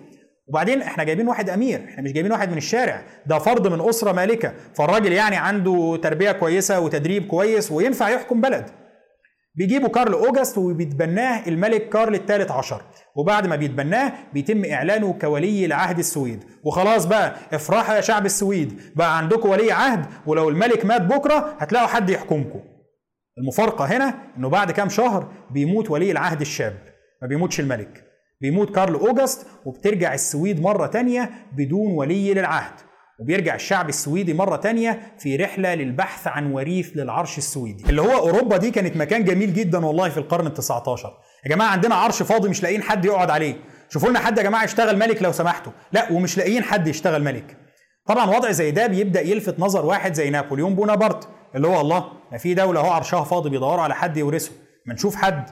وبعدين 0.49 0.83
إحنا 0.83 1.05
جايبين 1.05 1.29
واحد 1.29 1.51
أمير 1.51 1.85
إحنا 1.89 2.03
مش 2.03 2.13
جايبين 2.13 2.33
واحد 2.33 2.51
من 2.51 2.57
الشارع. 2.57 3.03
ده 3.27 3.39
فرد 3.39 3.67
من 3.69 3.89
أسرة 3.89 4.13
مالكة. 4.13 4.53
فالراجل 4.75 5.13
يعني 5.13 5.37
عنده 5.37 5.99
تربية 6.03 6.33
كويسة 6.33 6.81
وتدريب 6.81 7.27
كويس 7.27 7.73
وينفع 7.73 8.09
يحكم 8.09 8.41
بلد. 8.41 8.65
بيجيبوا 9.55 9.89
كارل 9.89 10.13
أوجست 10.15 10.59
وبيتبناه 10.59 11.43
الملك 11.49 11.89
كارل 11.89 12.15
الثالث 12.15 12.51
عشر. 12.51 12.83
وبعد 13.17 13.47
ما 13.47 13.57
بيتبناه 13.57 14.13
بيتم 14.33 14.65
إعلانه 14.65 15.13
كولي 15.13 15.67
لعهد 15.67 15.99
السويد. 15.99 16.45
وخلاص 16.65 17.05
بقى 17.05 17.35
افرحوا 17.53 17.95
يا 17.95 18.01
شعب 18.01 18.27
السويد. 18.27 18.81
بقى 18.97 19.19
عندكم 19.19 19.49
ولي 19.49 19.73
عهد 19.73 20.07
ولو 20.27 20.49
الملك 20.49 20.85
مات 20.85 21.03
بكرة 21.03 21.57
هتلاقوا 21.59 21.89
حد 21.89 22.11
يحكمكم. 22.11 22.61
المفارقة 23.39 23.85
هنا 23.85 24.15
إنه 24.37 24.49
بعد 24.49 24.71
كام 24.71 24.89
شهر 24.89 25.29
بيموت 25.51 25.91
ولي 25.91 26.11
العهد 26.11 26.41
الشاب. 26.41 26.75
ما 27.23 27.29
بيموتش 27.29 27.61
الملك. 27.61 28.05
بيموت 28.41 28.75
كارل 28.75 28.95
اوجست 28.95 29.47
وبترجع 29.67 30.15
السويد 30.15 30.61
مرة 30.61 30.87
تانية 30.87 31.31
بدون 31.57 31.93
ولي 31.93 32.35
للعهد. 32.35 32.73
وبيرجع 33.21 33.55
الشعب 33.55 33.89
السويدي 33.89 34.35
مرة 34.35 34.57
تانية 34.57 35.01
في 35.19 35.37
رحلة 35.37 35.75
للبحث 35.75 36.27
عن 36.27 36.53
وريث 36.53 36.91
للعرش 36.97 37.39
السويدي. 37.39 37.85
اللي 37.91 38.03
هو 38.03 38.19
أوروبا 38.19 38.57
دي 38.57 38.71
كانت 38.71 38.97
مكان 38.97 39.25
جميل 39.25 39.55
جدا 39.55 39.87
والله 39.87 40.09
في 40.09 40.19
القرن 40.19 40.47
ال 40.47 40.55
19 40.55 41.13
يا 41.45 41.51
جماعة 41.51 41.69
عندنا 41.69 41.95
عرش 41.95 42.23
فاضي 42.23 42.49
مش 42.49 42.63
لاقيين 42.63 42.83
حد 42.83 43.05
يقعد 43.05 43.31
عليه. 43.31 43.57
شوفوا 43.89 44.09
لنا 44.11 44.19
حد 44.19 44.39
يا 44.39 44.43
جماعة 44.43 44.65
يشتغل 44.65 44.99
ملك 44.99 45.23
لو 45.23 45.33
سمحتوا. 45.33 45.73
لا 45.93 46.13
ومش 46.13 46.39
لاقيين 46.39 46.63
حد 46.63 46.89
يشتغل 46.89 47.25
ملك. 47.25 47.57
طبعا 48.07 48.31
وضع 48.31 48.51
زي 48.51 48.71
ده 48.71 48.87
بيبدأ 48.87 49.21
يلفت 49.21 49.61
نظر 49.61 49.87
واحد 49.87 50.15
زي 50.15 50.31
نابليون 50.31 50.75
بونابرت 50.75 51.29
اللي 51.55 51.67
هو 51.69 51.81
الله 51.81 52.13
ما 52.33 52.39
في 52.39 52.55
دولة 52.55 52.81
أهو 52.81 52.91
عرشها 52.91 53.25
فاضي 53.25 53.51
بيدوروا 53.51 53.83
على 53.83 53.95
حد 53.95 54.17
يورثه. 54.17 54.51
ما 54.87 54.95
نشوف 54.95 55.17
حد. 55.17 55.51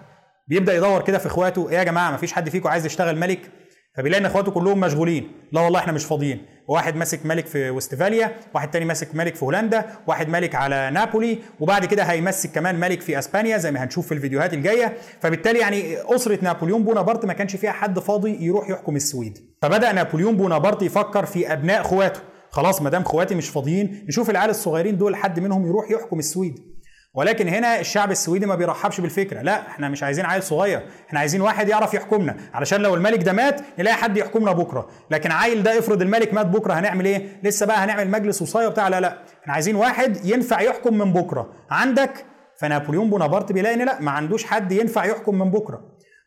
بيبدأ 0.49 0.75
يدور 0.75 1.03
كده 1.03 1.19
في 1.19 1.27
إخواته 1.27 1.69
إيه 1.71 1.77
يا 1.79 1.85
جماعة 1.85 2.11
ما 2.11 2.17
فيش 2.17 2.33
حد 2.33 2.49
فيكم 2.49 2.69
عايز 2.69 2.87
يشتغل 2.87 3.17
ملك؟ 3.17 3.51
فبيلاقي 3.99 4.21
إن 4.21 4.27
أخواته 4.27 4.53
كلهم 4.53 4.81
مشغولين. 4.81 5.31
لا 5.53 5.61
والله 5.61 5.81
إحنا 5.81 5.93
مش 5.93 6.05
فاضيين. 6.05 6.43
واحد 6.69 6.97
ماسك 6.97 7.27
ملك 7.27 7.47
في 7.47 7.71
وستفاليا 7.71 8.33
واحد 8.55 8.71
تاني 8.71 8.85
ماسك 8.85 9.15
ملك 9.15 9.35
في 9.35 9.45
هولندا 9.45 9.85
واحد 10.07 10.29
ملك 10.29 10.55
على 10.55 10.91
نابولي 10.91 11.39
وبعد 11.61 11.85
كده 11.85 12.03
هيمسك 12.03 12.51
كمان 12.51 12.81
ملك 12.81 13.01
في 13.01 13.19
أسبانيا 13.19 13.57
زي 13.59 13.71
ما 13.71 13.85
هنشوف 13.85 14.07
في 14.07 14.15
الفيديوهات 14.15 14.55
الجاية. 14.55 14.97
فبالتالي 15.21 15.59
يعني 15.59 15.97
أسرة 16.15 16.39
نابليون 16.43 16.85
بونابرت 16.85 17.25
ما 17.25 17.33
كانش 17.33 17.57
فيها 17.57 17.73
حد 17.73 17.99
فاضي 17.99 18.45
يروح 18.45 18.71
يحكم 18.71 18.97
السويد. 18.97 19.39
فبدأ 19.63 19.93
نابليون 19.93 20.37
بونابرت 20.37 20.83
يفكر 20.83 21.27
في 21.27 21.53
أبناء 21.53 21.81
أخواته. 21.81 22.21
خلاص 22.51 22.83
ما 22.83 22.91
دام 22.91 23.03
اخواتي 23.03 23.35
مش 23.35 23.49
فاضيين 23.49 24.05
نشوف 24.09 24.31
العيال 24.31 24.51
الصغيرين 24.51 24.97
دول 24.97 25.17
حد 25.17 25.41
منهم 25.41 25.67
يروح 25.67 25.91
يحكم 25.91 26.19
السويد. 26.19 26.68
ولكن 27.15 27.49
هنا 27.49 27.81
الشعب 27.81 28.11
السويدي 28.11 28.47
ما 28.47 28.55
بيرحبش 28.55 29.01
بالفكرة. 29.01 29.43
لا 29.43 29.69
إحنا 29.69 29.89
مش 29.89 30.03
عايزين 30.03 30.25
عيل 30.27 30.43
صغير. 30.43 30.87
إحنا 31.09 31.19
عايزين 31.21 31.41
واحد 31.41 31.69
يعرف 31.69 31.95
يحكمنا. 31.95 32.37
علشان 32.55 32.81
لو 32.81 32.95
الملك 32.95 33.23
ده 33.23 33.33
مات 33.33 33.61
نلاقي 33.79 33.97
حد 33.97 34.17
يحكمنا 34.17 34.53
بكرة. 34.53 34.89
لكن 35.11 35.33
عيل 35.33 35.63
ده 35.63 35.79
افرض 35.79 36.03
الملك 36.03 36.35
مات 36.35 36.47
بكرة 36.47 36.73
هنعمل 36.73 37.05
إيه؟ 37.05 37.41
لسه 37.43 37.67
بقى 37.67 37.77
هنعمل 37.85 38.11
مجلس 38.11 38.43
وصايه 38.43 38.67
وبتاع. 38.67 38.89
لا 38.89 39.01
لا. 39.01 39.19
إحنا 39.43 39.53
عايزين 39.55 39.77
واحد 39.77 40.25
ينفع 40.27 40.61
يحكم 40.61 40.99
من 40.99 41.13
بكرة. 41.13 41.53
عندك 41.71 42.25
فنابليون 42.61 43.11
بونابرت 43.11 43.53
بيلاقي 43.53 43.75
إن 43.75 43.85
لا 43.87 44.01
ما 44.01 44.11
عندوش 44.11 44.45
حد 44.45 44.73
ينفع 44.73 45.05
يحكم 45.05 45.39
من 45.39 45.51
بكرة. 45.51 45.81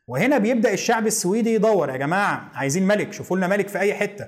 وهنا 0.08 0.38
بيبدأ 0.38 0.74
الشعب 0.74 1.08
السويدي 1.08 1.54
يدور. 1.54 1.90
يا 1.90 1.98
جماعة 1.98 2.52
عايزين 2.54 2.88
ملك. 2.88 3.14
شوفوا 3.14 3.38
لنا 3.38 3.48
ملك 3.48 3.68
في 3.68 3.80
أي 3.80 3.94
حتة. 3.94 4.28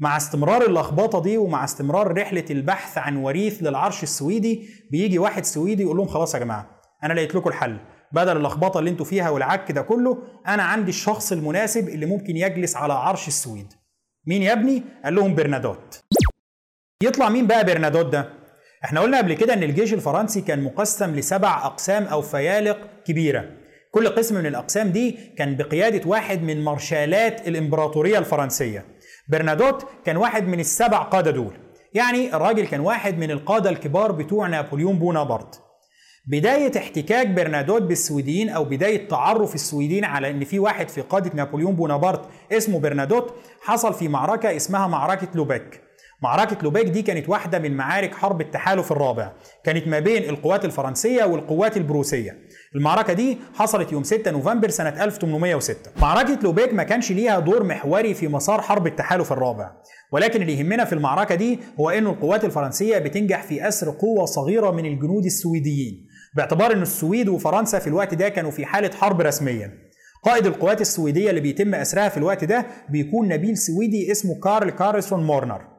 مع 0.00 0.16
استمرار 0.16 0.66
اللخبطة 0.66 1.22
دي 1.22 1.38
ومع 1.38 1.64
استمرار 1.64 2.18
رحلة 2.18 2.44
البحث 2.50 2.98
عن 2.98 3.16
وريث 3.16 3.62
للعرش 3.62 4.02
السويدي 4.02 4.68
بيجي 4.90 5.18
واحد 5.18 5.44
سويدي 5.44 5.82
يقول 5.82 5.96
لهم 5.96 6.06
خلاص 6.06 6.34
يا 6.34 6.38
جماعة 6.40 6.80
أنا 7.04 7.12
لقيت 7.12 7.34
لكم 7.34 7.48
الحل. 7.48 7.78
بدل 8.12 8.36
اللخبطة 8.36 8.78
اللي 8.78 8.90
أنتوا 8.90 9.06
فيها 9.06 9.30
والعك 9.30 9.72
ده 9.72 9.82
كله 9.82 10.18
أنا 10.48 10.62
عندي 10.62 10.90
الشخص 10.90 11.32
المناسب 11.32 11.88
اللي 11.88 12.06
ممكن 12.06 12.36
يجلس 12.36 12.76
على 12.76 12.92
عرش 12.92 13.28
السويد. 13.28 13.72
مين 14.26 14.42
يا 14.42 14.52
ابني؟ 14.52 14.82
قال 15.04 15.14
لهم 15.14 15.34
برنادوت. 15.34 16.00
يطلع 17.02 17.28
مين 17.28 17.46
بقى 17.46 17.64
برنادوت 17.64 18.06
ده؟ 18.06 18.28
إحنا 18.84 19.00
قلنا 19.00 19.18
قبل 19.18 19.34
كده 19.34 19.54
إن 19.54 19.62
الجيش 19.62 19.94
الفرنسي 19.94 20.40
كان 20.40 20.62
مقسم 20.62 21.14
لسبع 21.14 21.66
أقسام 21.66 22.04
أو 22.04 22.22
فيالق 22.22 22.78
كبيرة. 23.04 23.44
كل 23.92 24.08
قسم 24.08 24.34
من 24.34 24.46
الأقسام 24.46 24.88
دي 24.88 25.18
كان 25.38 25.56
بقيادة 25.56 26.08
واحد 26.08 26.42
من 26.42 26.64
مارشالات 26.64 27.48
الإمبراطورية 27.48 28.18
الفرنسية. 28.18 28.84
برنادوت 29.32 29.86
كان 30.04 30.16
واحد 30.16 30.48
من 30.48 30.60
السبع 30.60 30.98
قادة 30.98 31.30
دول. 31.30 31.52
يعني 31.94 32.36
الراجل 32.36 32.66
كان 32.66 32.80
واحد 32.80 33.18
من 33.18 33.30
القادة 33.30 33.70
الكبار 33.70 34.12
بتوع 34.12 34.46
نابليون 34.46 34.98
بونابرت. 34.98 35.60
بداية 36.26 36.72
احتكاك 36.78 37.26
برنادوت 37.26 37.82
بالسويديين 37.82 38.48
أو 38.48 38.64
بداية 38.64 39.08
تعرف 39.08 39.54
السويديين 39.54 40.04
على 40.04 40.30
إن 40.30 40.44
في 40.44 40.58
واحد 40.58 40.88
في 40.88 41.00
قادة 41.00 41.30
نابليون 41.34 41.76
بونابرت 41.76 42.28
اسمه 42.52 42.80
برنادوت 42.80 43.34
حصل 43.62 43.94
في 43.94 44.08
معركة 44.08 44.56
اسمها 44.56 44.86
معركة 44.86 45.28
لوبيك. 45.34 45.80
معركة 46.22 46.56
لوبيك 46.62 46.86
دي 46.86 47.02
كانت 47.02 47.28
واحدة 47.28 47.58
من 47.58 47.76
معارك 47.76 48.14
حرب 48.14 48.40
التحالف 48.40 48.92
الرابع. 48.92 49.32
كانت 49.64 49.88
ما 49.88 49.98
بين 49.98 50.30
القوات 50.30 50.64
الفرنسية 50.64 51.24
والقوات 51.24 51.76
البروسية. 51.76 52.38
المعركة 52.74 53.12
دي 53.12 53.38
حصلت 53.54 53.92
يوم 53.92 54.02
6 54.02 54.30
نوفمبر 54.30 54.68
سنة 54.68 55.04
1806 55.04 55.90
معركة 56.00 56.38
لوبيك 56.42 56.74
ما 56.74 56.82
كانش 56.82 57.12
ليها 57.12 57.38
دور 57.38 57.64
محوري 57.64 58.14
في 58.14 58.28
مسار 58.28 58.60
حرب 58.60 58.86
التحالف 58.86 59.32
الرابع. 59.32 59.70
ولكن 60.12 60.42
اللي 60.42 60.58
يهمنا 60.58 60.84
في 60.84 60.92
المعركة 60.92 61.34
دي 61.34 61.58
هو 61.80 61.90
أن 61.90 62.06
القوات 62.06 62.44
الفرنسية 62.44 62.98
بتنجح 62.98 63.42
في 63.42 63.68
أسر 63.68 63.90
قوة 63.90 64.24
صغيرة 64.24 64.70
من 64.70 64.86
الجنود 64.86 65.24
السويديين. 65.24 66.06
باعتبار 66.36 66.72
أن 66.72 66.82
السويد 66.82 67.28
وفرنسا 67.28 67.78
في 67.78 67.86
الوقت 67.86 68.14
ده 68.14 68.28
كانوا 68.28 68.50
في 68.50 68.66
حالة 68.66 68.90
حرب 68.96 69.20
رسميا. 69.20 69.70
قائد 70.24 70.46
القوات 70.46 70.80
السويدية 70.80 71.30
اللي 71.30 71.40
بيتم 71.40 71.74
أسرها 71.74 72.08
في 72.08 72.16
الوقت 72.16 72.44
ده 72.44 72.66
بيكون 72.90 73.28
نبيل 73.28 73.56
سويدي 73.56 74.12
اسمه 74.12 74.40
كارل 74.44 74.70
كارلسون 74.70 75.26
مورنر. 75.26 75.71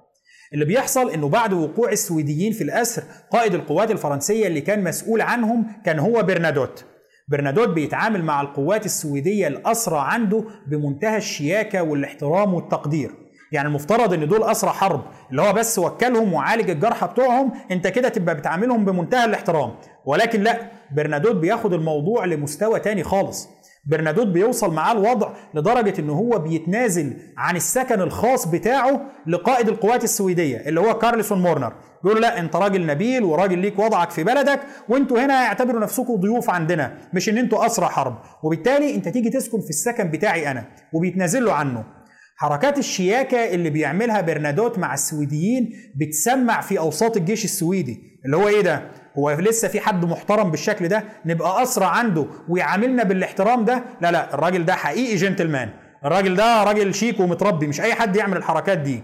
اللي 0.54 0.66
بيحصل 0.66 1.12
إنه 1.12 1.30
بعد 1.30 1.54
وقوع 1.54 1.92
السويديين 1.92 2.52
في 2.54 2.63
الأسر 2.63 3.04
قائد 3.32 3.54
القوات 3.54 3.92
الفرنسية 3.92 4.48
اللي 4.48 4.62
كان 4.62 4.84
مسؤول 4.84 5.22
عنهم 5.22 5.66
كان 5.86 6.00
هو 6.00 6.24
برنادوت. 6.24 6.86
برنادوت 7.28 7.70
بيتعامل 7.70 8.24
مع 8.24 8.42
القوات 8.42 8.86
السويدية 8.86 9.48
الأسرى 9.48 9.98
عنده 10.00 10.44
بمنتهى 10.68 11.18
الشياكة 11.18 11.84
والاحترام 11.84 12.54
والتقدير. 12.54 13.12
يعني 13.52 13.68
المفترض 13.68 14.13
إن 14.13 14.28
دول 14.28 14.44
أسرى 14.44 14.70
حرب 14.70 15.02
اللي 15.32 15.42
هو 15.42 15.54
بس 15.54 15.80
وكلهم 15.80 16.34
وعالج 16.34 16.70
الجرحى 16.70 17.08
بتوعهم 17.08 17.52
أنت 17.72 17.88
كده 17.88 18.10
تبقى 18.10 18.36
بتعاملهم 18.36 18.86
بمنتهى 18.86 19.26
الاحترام. 19.26 19.72
ولكن 20.06 20.42
لا 20.42 20.58
برنادوت 20.96 21.36
بياخد 21.36 21.74
الموضوع 21.74 22.26
لمستوى 22.26 22.80
تاني 22.80 23.04
خالص. 23.04 23.50
برنادوت 23.86 24.28
بيوصل 24.28 24.74
معاه 24.74 24.91
الوضع 24.91 25.30
لدرجة 25.54 26.02
إن 26.02 26.10
هو 26.10 26.39
بيتنازل 26.39 27.13
عن 27.38 27.56
السكن 27.56 28.02
الخاص 28.02 28.48
بتاعه 28.48 29.02
لقائد 29.28 29.69
القوات 29.69 30.04
السويدية 30.04 30.58
اللي 30.58 30.80
هو 30.80 30.98
كارلسون 30.98 31.41
مورنر. 31.41 31.74
بيقول 32.04 32.22
لا 32.22 32.39
أنت 32.39 32.56
راجل 32.56 32.86
نبيل 32.86 33.24
وراجل 33.24 33.60
ليك 33.60 33.80
وضعك 33.80 34.10
في 34.10 34.24
بلدك 34.24 34.60
وأنتوا 34.89 35.26
هنا 35.26 35.34
اعتبروا 35.34 35.82
نفسكم 35.82 36.15
ضيوف 36.15 36.50
عندنا 36.50 36.98
مش 37.13 37.30
إن 37.30 37.38
أنتوا 37.38 37.65
اسرى 37.65 37.86
حرب. 37.86 38.17
وبالتالي 38.43 38.96
أنت 38.96 39.10
تيجي 39.10 39.30
تسكن 39.30 39.62
في 39.62 39.69
السكن 39.69 40.12
بتاعي 40.12 40.52
أنا. 40.52 40.65
وبيتنازل 40.93 41.46
له 41.46 41.54
عنه. 41.54 41.84
حركات 42.38 42.78
الشياكة 42.78 43.38
اللي 43.38 43.69
بيعملها 43.69 44.22
برنادوت 44.22 44.80
مع 44.80 44.93
السويديين 44.93 45.69
بتسمع 45.96 46.62
في 46.62 46.80
أوساط 46.80 47.17
الجيش 47.17 47.46
السويدي. 47.46 48.19
اللي 48.26 48.38
هو 48.38 48.48
إيه 48.48 48.62
ده؟ 48.62 49.03
هو 49.17 49.32
لسه 49.32 49.67
في 49.67 49.80
حد 49.80 50.06
محترم 50.06 50.52
بالشكل 50.52 50.88
ده 50.88 51.04
نبقى 51.26 51.63
أسرع 51.63 51.88
عنده 51.88 52.26
ويعاملنا 52.49 53.04
بالاحترام 53.04 53.65
ده؟ 53.65 53.84
لا 54.02 54.12
لا 54.12 54.34
الراجل 54.34 54.65
ده 54.65 54.73
حقيقي 54.73 55.15
جنتلمان. 55.15 55.69
الراجل 56.06 56.36
ده 56.36 56.63
راجل 56.63 56.93
شيك 56.93 57.19
ومتربي 57.19 57.67
مش 57.67 57.82
أي 57.82 57.93
حد 57.93 58.15
يعمل 58.15 58.38
الحركات 58.38 58.78
دي. 58.78 59.04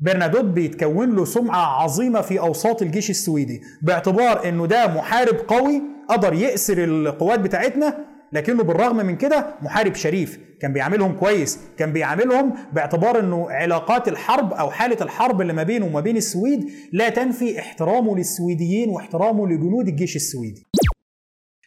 برنادوت 0.00 0.44
بيتكون 0.44 1.16
له 1.16 1.24
سمعة 1.24 1.82
عظيمة 1.82 2.20
في 2.20 2.40
أوساط 2.40 2.82
الجيش 2.82 3.10
السويدي 3.10 3.60
باعتبار 3.82 4.48
إنه 4.48 4.66
ده 4.66 4.86
محارب 4.86 5.36
قوي 5.48 5.82
قدر 6.08 6.32
يأسر 6.34 6.84
القوات 6.84 7.40
بتاعتنا 7.40 7.98
لكنه 8.32 8.62
بالرغم 8.62 8.96
من 8.96 9.16
كده 9.16 9.46
محارب 9.62 9.94
شريف. 9.94 10.38
كان 10.60 10.72
بيعاملهم 10.72 11.12
كويس 11.12 11.58
كان 11.78 11.92
بيعاملهم 11.92 12.54
باعتبار 12.72 13.20
إنه 13.20 13.50
علاقات 13.50 14.08
الحرب 14.08 14.52
أو 14.52 14.70
حالة 14.70 14.96
الحرب 15.00 15.40
اللي 15.40 15.52
ما 15.52 15.62
بينه 15.62 15.86
وما 15.86 16.00
بين 16.00 16.16
السويد 16.16 16.70
لا 16.92 17.08
تنفي 17.08 17.58
احترامه 17.58 18.16
للسويديين 18.16 18.88
واحترامه 18.90 19.46
لجنود 19.46 19.88
الجيش 19.88 20.16
السويدي. 20.16 20.66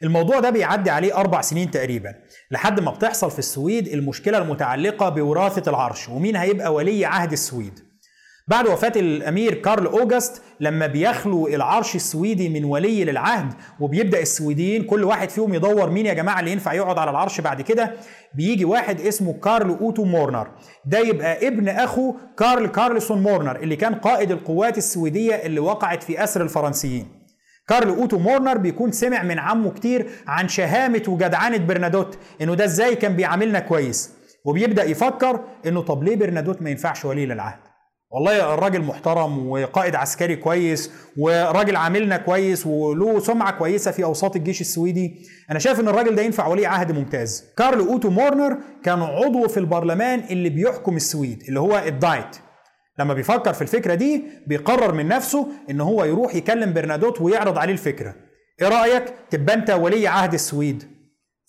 الموضوع 0.04 0.40
ده 0.40 0.50
بيعدي 0.50 0.90
عليه 0.90 1.18
أربع 1.18 1.42
سنين 1.42 1.72
تقريبا 1.72 2.14
لحد 2.52 2.80
ما 2.80 2.92
بتحصل 2.92 3.32
في 3.32 3.40
السويد 3.40 3.88
المشكلة 3.88 4.38
المتعلقة 4.38 5.10
بوراثة 5.10 5.70
العرش 5.70 6.10
ومين 6.10 6.36
هيبقى 6.36 6.74
ولي 6.74 7.06
عهد 7.06 7.32
السويد؟ 7.32 7.80
بعد 8.48 8.68
وفاة 8.68 8.92
الأمير 8.96 9.54
كارل 9.54 9.86
أوجست 9.86 10.42
لما 10.60 10.88
بيخلو 10.88 11.48
العرش 11.48 11.96
السويدي 11.96 12.50
من 12.50 12.64
ولي 12.66 13.04
للعهد 13.06 13.54
وبيبدأ 13.80 14.22
السويديين 14.22 14.84
كل 14.84 15.04
واحد 15.04 15.30
فيهم 15.30 15.54
يدور 15.54 15.90
مين 15.90 16.06
يا 16.06 16.14
جماعة 16.14 16.40
اللي 16.40 16.52
ينفع 16.52 16.74
يقعد 16.74 16.98
على 16.98 17.12
العرش 17.12 17.42
بعد 17.42 17.62
كده 17.62 17.94
بيجي 18.36 18.66
واحد 18.66 19.02
اسمه 19.02 19.34
كارل 19.34 19.70
أوتو 19.70 20.04
مورنر. 20.06 20.48
ده 20.86 21.00
يبقى 21.00 21.48
ابن 21.48 21.70
أخو 21.70 22.14
كارل 22.38 22.68
كارلسون 22.68 23.24
مورنر 23.24 23.56
اللي 23.56 23.76
كان 23.76 23.96
قائد 23.96 24.32
القوات 24.32 24.78
السويدية 24.78 25.36
اللي 25.36 25.60
وقعت 25.60 26.04
في 26.04 26.24
أسر 26.24 26.42
الفرنسيين. 26.42 27.08
كارل 27.68 27.90
أوتو 27.90 28.20
مورنر 28.20 28.58
بيكون 28.58 28.92
سمع 28.92 29.24
من 29.24 29.40
عمه 29.40 29.72
كتير 29.72 30.08
عن 30.28 30.48
شهامة 30.48 31.04
وجدعنة 31.08 31.58
برنادوت 31.58 32.18
إنه 32.42 32.56
ده 32.56 32.66
إزاي 32.66 32.96
كان 32.96 33.16
بيعاملنا 33.16 33.60
كويس؟ 33.60 34.12
وبيبدأ 34.46 34.84
يفكر 34.84 35.40
إنه 35.66 35.82
طب 35.82 36.04
ليه 36.04 36.16
برنادوت 36.16 36.62
ما 36.62 36.70
ينفعش 36.70 37.06
ولي 37.06 37.26
للعهد؟ 37.26 37.71
والله 38.14 38.54
الراجل 38.54 38.82
محترم 38.82 39.50
وقائد 39.50 39.96
عسكري 39.96 40.36
كويس 40.36 40.92
وراجل 41.18 41.76
عاملنا 41.76 42.18
كويس 42.18 42.68
وله 42.68 43.20
سمعة 43.20 43.52
كويسة 43.58 43.92
في 43.92 44.04
أوساط 44.04 44.36
الجيش 44.36 44.62
السويدي. 44.62 45.28
أنا 45.52 45.60
شايف 45.60 45.80
إن 45.80 45.88
الراجل 45.88 46.16
ده 46.16 46.22
ينفع 46.22 46.48
ولي 46.48 46.66
عهد 46.66 46.92
ممتاز. 46.92 47.44
كارل 47.58 47.80
أوتو 47.80 48.10
مورنر 48.10 48.58
كان 48.84 49.02
عضو 49.02 49.48
في 49.48 49.60
البرلمان 49.60 50.20
اللي 50.20 50.50
بيحكم 50.50 50.96
السويد 50.96 51.44
اللي 51.48 51.60
هو 51.60 51.78
الدايت. 51.78 52.38
لما 53.00 53.14
بيفكر 53.14 53.54
في 53.54 53.62
الفكرة 53.62 53.94
دي 53.94 54.24
بيقرر 54.48 54.94
من 54.94 55.08
نفسه 55.08 55.48
إن 55.70 55.82
هو 55.82 56.04
يروح 56.04 56.36
يكلم 56.36 56.74
برنادوت 56.74 57.22
ويعرض 57.22 57.58
عليه 57.58 57.74
الفكرة. 57.74 58.16
إيه 58.62 58.68
رأيك؟ 58.68 59.14
تبقى 59.30 59.56
أنت 59.56 59.70
ولي 59.70 60.08
عهد 60.08 60.34
السويد. 60.34 60.84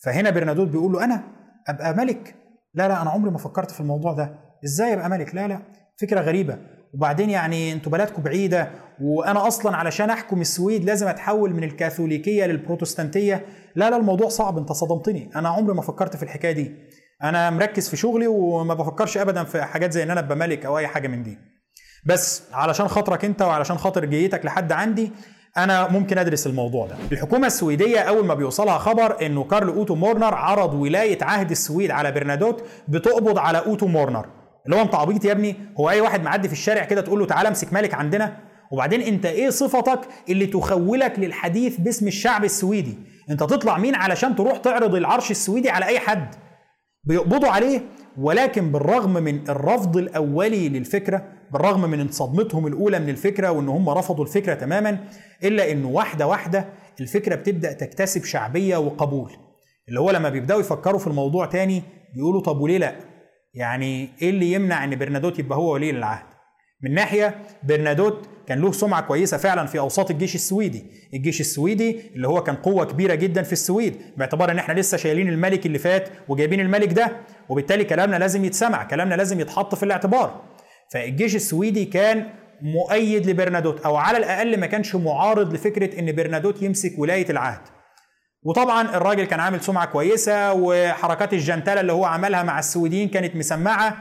فهنا 0.04 0.30
برنادوت 0.30 0.68
بيقول 0.68 0.92
له 0.92 1.04
أنا 1.04 1.22
أبقى 1.68 1.96
ملك. 1.96 2.34
لا 2.74 2.88
لا 2.88 3.02
أنا 3.02 3.10
عمري 3.10 3.30
ما 3.30 3.38
فكرت 3.38 3.70
في 3.70 3.80
الموضوع 3.80 4.12
ده. 4.12 4.38
إزاي 4.64 4.94
أبقى 4.94 5.10
ملك؟ 5.10 5.34
لا 5.34 5.48
لا. 5.48 5.81
فكرة 6.00 6.20
غريبة. 6.20 6.58
وبعدين 6.94 7.30
يعني 7.30 7.72
أنتوا 7.72 7.92
بلدكم 7.92 8.22
بعيدة 8.22 8.70
وأنا 9.02 9.46
أصلا 9.46 9.76
علشان 9.76 10.10
أحكم 10.10 10.40
السويد 10.40 10.84
لازم 10.84 11.08
أتحول 11.08 11.54
من 11.54 11.64
الكاثوليكية 11.64 12.46
للبروتستانتية. 12.46 13.46
لا 13.74 13.90
لا 13.90 13.96
الموضوع 13.96 14.28
صعب 14.28 14.58
أنت 14.58 14.72
صدمتني. 14.72 15.30
أنا 15.36 15.48
عمري 15.48 15.74
ما 15.74 15.82
فكرت 15.82 16.16
في 16.16 16.22
الحكاية 16.22 16.52
دي. 16.52 16.74
أنا 17.22 17.50
مركز 17.50 17.88
في 17.88 17.96
شغلي 17.96 18.26
وما 18.26 18.74
بفكرش 18.74 19.16
ابدا 19.18 19.44
في 19.44 19.62
حاجات 19.62 19.92
زي 19.92 20.02
إن 20.02 20.10
أنا 20.10 20.20
أبقى 20.20 20.36
ملك 20.36 20.66
أو 20.66 20.78
أي 20.78 20.86
حاجة 20.86 21.08
من 21.08 21.22
دي. 21.22 21.38
بس 22.06 22.42
علشان 22.52 22.88
خاطرك 22.88 23.24
أنت 23.24 23.42
وعلشان 23.42 23.78
خاطر 23.78 24.04
جيتك 24.04 24.44
لحد 24.44 24.72
عندي 24.72 25.12
أنا 25.56 25.88
ممكن 25.88 26.18
أدرس 26.18 26.46
الموضوع 26.46 26.86
ده. 26.86 26.96
الحكومة 27.12 27.46
السويدية 27.46 28.00
أول 28.00 28.26
ما 28.26 28.34
بيوصلها 28.34 28.78
خبر 28.78 29.26
إنه 29.26 29.44
كارل 29.44 29.68
أوتو 29.68 29.94
مورنر 29.94 30.34
عرض 30.34 30.74
ولاية 30.74 31.18
عهد 31.22 31.50
السويد 31.50 31.90
على 31.90 32.12
برنادوت 32.12 32.64
بتقبض 32.88 33.38
على 33.38 33.58
أوتو 33.58 33.86
مورنر. 33.86 34.41
اللي 34.66 34.76
هو 34.76 34.82
انت 34.82 34.94
عبيط 34.94 35.24
يا 35.24 35.32
ابني. 35.32 35.56
هو 35.80 35.90
أي 35.90 36.00
واحد 36.00 36.22
معدي 36.22 36.48
في 36.48 36.54
الشارع 36.54 36.84
كده 36.84 37.00
تقول 37.00 37.18
له 37.18 37.26
تعالى 37.26 37.48
امسك 37.48 37.72
ملك 37.72 37.94
عندنا؟ 37.94 38.36
وبعدين 38.72 39.00
انت 39.00 39.26
إيه 39.26 39.50
صفتك 39.50 40.00
اللي 40.28 40.46
تخولك 40.46 41.18
للحديث 41.18 41.76
باسم 41.76 42.06
الشعب 42.06 42.44
السويدي؟ 42.44 42.98
انت 43.30 43.40
تطلع 43.40 43.78
مين 43.78 43.94
علشان 43.94 44.36
تروح 44.36 44.58
تعرض 44.58 44.94
العرش 44.94 45.30
السويدي 45.30 45.70
على 45.70 45.86
أي 45.86 45.98
حد؟ 45.98 46.34
بيقبضوا 47.04 47.48
عليه 47.48 47.80
ولكن 48.18 48.72
بالرغم 48.72 49.12
من 49.12 49.50
الرفض 49.50 49.96
الأولي 49.96 50.68
للفكرة 50.68 51.24
بالرغم 51.52 51.90
من 51.90 52.08
صدمتهم 52.10 52.66
الأولى 52.66 52.98
من 52.98 53.08
الفكرة 53.08 53.50
وإن 53.50 53.68
هم 53.68 53.88
رفضوا 53.88 54.24
الفكرة 54.24 54.54
تماما 54.54 54.98
إلا 55.44 55.72
إنه 55.72 55.88
واحدة 55.88 56.26
واحدة 56.26 56.64
الفكرة 57.00 57.34
بتبدأ 57.34 57.72
تكتسب 57.72 58.24
شعبية 58.24 58.76
وقبول. 58.76 59.30
اللي 59.88 60.00
هو 60.00 60.10
لما 60.10 60.28
بيبدأوا 60.28 60.60
يفكروا 60.60 60.98
في 60.98 61.06
الموضوع 61.06 61.46
تاني 61.46 61.82
بيقولوا 62.14 62.40
طب 62.40 62.60
وليه 62.60 62.78
لأ؟ 62.78 62.94
يعني 63.54 64.08
إيه 64.22 64.30
اللي 64.30 64.52
يمنع 64.52 64.84
إن 64.84 64.98
برنادوت 64.98 65.38
يبقى 65.38 65.58
هو 65.58 65.72
ولي 65.72 65.90
العهد 65.90 66.26
من 66.82 66.94
ناحية 66.94 67.42
برنادوت 67.62 68.28
كان 68.46 68.60
له 68.60 68.72
سمعة 68.72 69.00
كويسة 69.00 69.36
فعلا 69.36 69.66
في 69.66 69.78
أوساط 69.78 70.10
الجيش 70.10 70.34
السويدي. 70.34 70.84
الجيش 71.14 71.40
السويدي 71.40 72.00
اللي 72.14 72.28
هو 72.28 72.42
كان 72.42 72.56
قوة 72.56 72.84
كبيرة 72.84 73.14
جدا 73.14 73.42
في 73.42 73.52
السويد 73.52 73.96
باعتبار 74.16 74.50
إن 74.50 74.58
إحنا 74.58 74.80
لسه 74.80 74.96
شايلين 74.96 75.28
الملك 75.28 75.66
اللي 75.66 75.78
فات 75.78 76.08
وجايبين 76.28 76.60
الملك 76.60 76.92
ده 76.92 77.16
وبالتالي 77.48 77.84
كلامنا 77.84 78.16
لازم 78.16 78.44
يتسمع 78.44 78.84
كلامنا 78.84 79.14
لازم 79.14 79.40
يتحط 79.40 79.74
في 79.74 79.82
الاعتبار. 79.82 80.42
فالجيش 80.92 81.36
السويدي 81.36 81.84
كان 81.84 82.26
مؤيد 82.62 83.26
لبرنادوت 83.26 83.80
أو 83.80 83.96
على 83.96 84.18
الأقل 84.18 84.60
ما 84.60 84.66
كانش 84.66 84.94
معارض 84.94 85.54
لفكرة 85.54 85.98
إن 85.98 86.12
برنادوت 86.12 86.62
يمسك 86.62 86.98
ولاية 86.98 87.30
العهد. 87.30 87.60
وطبعا 88.44 88.96
الراجل 88.96 89.24
كان 89.24 89.40
عامل 89.40 89.60
سمعة 89.60 89.86
كويسة 89.86 90.52
وحركات 90.52 91.32
الجنتله 91.32 91.80
اللي 91.80 91.92
هو 91.92 92.04
عملها 92.04 92.42
مع 92.42 92.58
السويديين 92.58 93.08
كانت 93.08 93.36
مسمعة 93.36 93.96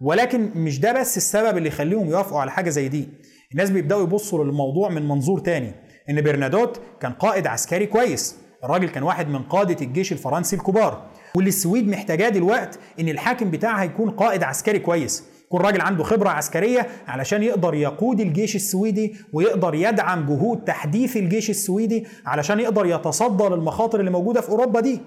ولكن 0.00 0.50
مش 0.54 0.80
ده 0.80 0.92
بس 0.92 1.16
السبب 1.16 1.56
اللي 1.56 1.68
يخليهم 1.68 2.10
يوافقوا 2.10 2.40
على 2.40 2.50
حاجة 2.50 2.70
زي 2.70 2.88
دي. 2.88 3.08
الناس 3.52 3.70
بيبدأوا 3.70 4.02
يبصوا 4.02 4.44
للموضوع 4.44 4.88
من 4.88 5.08
منظور 5.08 5.40
تاني 5.40 5.74
إن 6.10 6.20
برنادوت 6.22 6.80
كان 7.00 7.12
قائد 7.12 7.46
عسكري 7.46 7.86
كويس. 7.86 8.36
الراجل 8.64 8.88
كان 8.88 9.02
واحد 9.02 9.28
من 9.28 9.42
قادة 9.42 9.86
الجيش 9.86 10.12
الفرنسي 10.12 10.56
الكبار. 10.56 11.10
واللي 11.34 11.48
السويد 11.48 11.88
محتاجاه 11.88 12.28
دلوقتي 12.28 12.78
إن 13.00 13.08
الحاكم 13.08 13.50
بتاعها 13.50 13.84
يكون 13.84 14.10
قائد 14.10 14.42
عسكري 14.42 14.78
كويس. 14.78 15.24
يكون 15.52 15.66
راجل 15.66 15.80
عنده 15.80 16.04
خبرة 16.04 16.28
عسكرية 16.28 16.86
علشان 17.08 17.42
يقدر 17.42 17.74
يقود 17.74 18.20
الجيش 18.20 18.56
السويدي 18.56 19.16
ويقدر 19.32 19.74
يدعم 19.74 20.26
جهود 20.26 20.64
تحديث 20.64 21.16
الجيش 21.16 21.50
السويدي 21.50 22.06
علشان 22.26 22.60
يقدر 22.60 22.86
يتصدى 22.86 23.44
للمخاطر 23.44 24.00
اللي 24.00 24.10
موجودة 24.10 24.40
في 24.40 24.48
أوروبا 24.48 24.80
دي. 24.80 25.00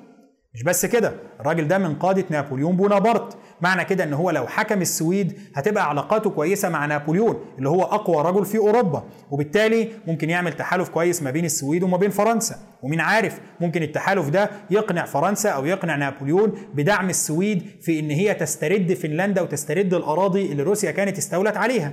مش 0.54 0.64
بس 0.64 0.86
كده 0.86 1.14
الراجل 1.40 1.68
ده 1.68 1.78
من 1.78 1.96
قادة 1.96 2.26
نابليون 2.30 2.76
بونابرت. 2.76 3.38
معنى 3.66 3.86
كده 3.86 4.04
إن 4.04 4.14
هو 4.14 4.30
لو 4.32 4.48
حكم 4.48 4.82
السويد 4.82 5.40
هتبقى 5.56 5.90
علاقاته 5.90 6.30
كويسة 6.30 6.70
مع 6.70 6.86
نابليون 6.86 7.46
اللي 7.58 7.70
هو 7.70 7.84
أقوى 7.84 8.24
رجل 8.24 8.46
في 8.46 8.58
أوروبا. 8.58 9.04
وبالتالي 9.32 9.90
ممكن 10.08 10.30
يعمل 10.30 10.54
تحالف 10.54 10.90
كويس 10.90 11.24
ما 11.24 11.32
بين 11.32 11.46
السويد 11.46 11.84
وما 11.84 11.98
بين 11.98 12.10
فرنسا. 12.10 12.56
ومين 12.84 13.00
عارف 13.00 13.40
ممكن 13.62 13.84
التحالف 13.84 14.30
ده 14.30 14.50
يقنع 14.70 15.06
فرنسا 15.06 15.50
أو 15.50 15.66
يقنع 15.66 15.96
نابليون 15.96 16.54
بدعم 16.74 17.10
السويد 17.10 17.64
في 17.82 18.00
إن 18.00 18.10
هي 18.10 18.34
تسترد 18.34 18.94
فنلندا 18.94 19.42
وتسترد 19.42 19.94
الأراضي 19.94 20.52
اللي 20.52 20.64
روسيا 20.64 20.92
كانت 20.92 21.18
استولت 21.18 21.58
عليها. 21.58 21.92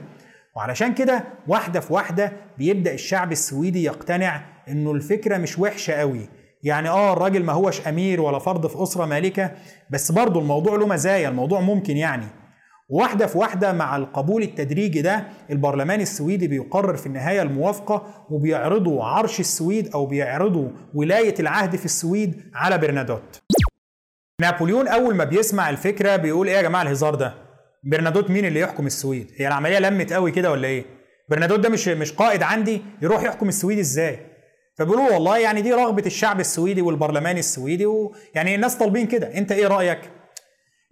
وعلشان 0.56 0.94
كده 0.94 1.24
واحدة 1.48 1.80
في 1.80 1.92
واحدة 1.92 2.32
بيبدأ 2.58 2.94
الشعب 2.94 3.32
السويدي 3.32 3.84
يقتنع 3.84 4.42
إنه 4.68 4.92
الفكرة 4.92 5.36
مش 5.36 5.58
وحشة 5.58 5.92
قوي. 5.92 6.28
يعني 6.62 6.88
آه 6.88 7.12
الراجل 7.12 7.44
ما 7.44 7.52
هوش 7.52 7.86
أمير 7.88 8.20
ولا 8.20 8.38
فرد 8.38 8.66
في 8.66 8.82
أسرة 8.82 9.04
مالكة 9.06 9.50
بس 9.90 10.12
برضه 10.12 10.40
الموضوع 10.40 10.76
له 10.76 10.86
مزايا 10.86 11.28
الموضوع 11.28 11.60
ممكن 11.60 11.96
يعني. 11.96 12.26
واحدة 12.88 13.26
في 13.26 13.38
واحدة 13.38 13.72
مع 13.72 13.96
القبول 13.96 14.42
التدريجي 14.42 15.02
ده 15.02 15.24
البرلمان 15.50 16.00
السويدي 16.00 16.48
بيقرر 16.48 16.96
في 16.96 17.06
النهاية 17.06 17.42
الموافقة 17.42 18.26
وبيعرضوا 18.30 19.04
عرش 19.04 19.40
السويد 19.40 19.88
أو 19.94 20.06
بيعرضوا 20.06 20.68
ولاية 20.94 21.34
العهد 21.40 21.76
في 21.76 21.84
السويد 21.84 22.42
على 22.54 22.78
برنادوت. 22.78 23.42
نابليون 24.40 24.88
أول 24.88 25.14
ما 25.14 25.24
بيسمع 25.24 25.70
الفكرة 25.70 26.16
بيقول 26.16 26.46
إيه 26.48 26.54
يا 26.56 26.62
جماعة 26.62 26.82
الهزار 26.82 27.14
ده؟ 27.14 27.34
برنادوت 27.84 28.30
مين 28.30 28.44
اللي 28.44 28.60
يحكم 28.60 28.86
السويد؟ 28.86 29.30
هي 29.36 29.48
العملية 29.48 29.78
لمت 29.78 30.12
قوي 30.12 30.30
كده 30.30 30.50
ولا 30.50 30.68
إيه؟ 30.68 30.84
برنادوت 31.30 31.60
ده 31.60 31.68
مش 31.68 31.88
مش 31.88 32.12
قائد 32.12 32.42
عندي 32.42 32.82
يروح 33.02 33.22
يحكم 33.22 33.48
السويد 33.48 33.78
إزاي؟ 33.78 34.31
فبيقولوا 34.78 35.12
والله 35.12 35.38
يعني 35.38 35.62
دي 35.62 35.72
رغبة 35.72 36.06
الشعب 36.06 36.40
السويدي 36.40 36.82
والبرلمان 36.82 37.38
السويدي 37.38 37.86
ويعني 37.86 38.54
الناس 38.54 38.74
طالبين 38.76 39.06
كده. 39.06 39.34
أنت 39.38 39.52
إيه 39.52 39.66
رأيك؟ 39.66 40.10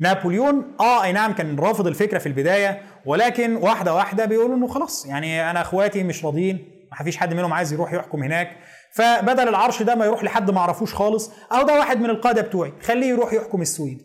نابليون 0.00 0.76
آه 0.80 1.04
أي 1.04 1.12
نعم 1.12 1.32
كان 1.32 1.58
رافض 1.58 1.86
الفكرة 1.86 2.18
في 2.18 2.26
البداية 2.26 2.82
ولكن 3.06 3.56
واحدة 3.56 3.94
واحدة 3.94 4.24
بيقولوا 4.24 4.56
إنه 4.56 4.66
خلاص 4.66 5.06
يعني 5.06 5.50
أنا 5.50 5.60
أخواتي 5.60 6.02
مش 6.02 6.24
راضيين 6.24 6.86
ما 6.98 7.04
فيش 7.04 7.16
حد 7.16 7.34
منهم 7.34 7.52
عايز 7.52 7.72
يروح 7.72 7.92
يحكم 7.92 8.22
هناك. 8.22 8.56
فبدل 8.94 9.48
العرش 9.48 9.82
ده 9.82 9.94
ما 9.94 10.04
يروح 10.04 10.24
لحد 10.24 10.50
ما 10.50 10.58
اعرفوش 10.58 10.94
خالص 10.94 11.30
أو 11.52 11.62
ده 11.66 11.78
واحد 11.78 12.00
من 12.00 12.10
القادة 12.10 12.42
بتوعي 12.42 12.72
خليه 12.82 13.06
يروح 13.06 13.32
يحكم 13.32 13.62
السويد. 13.62 14.02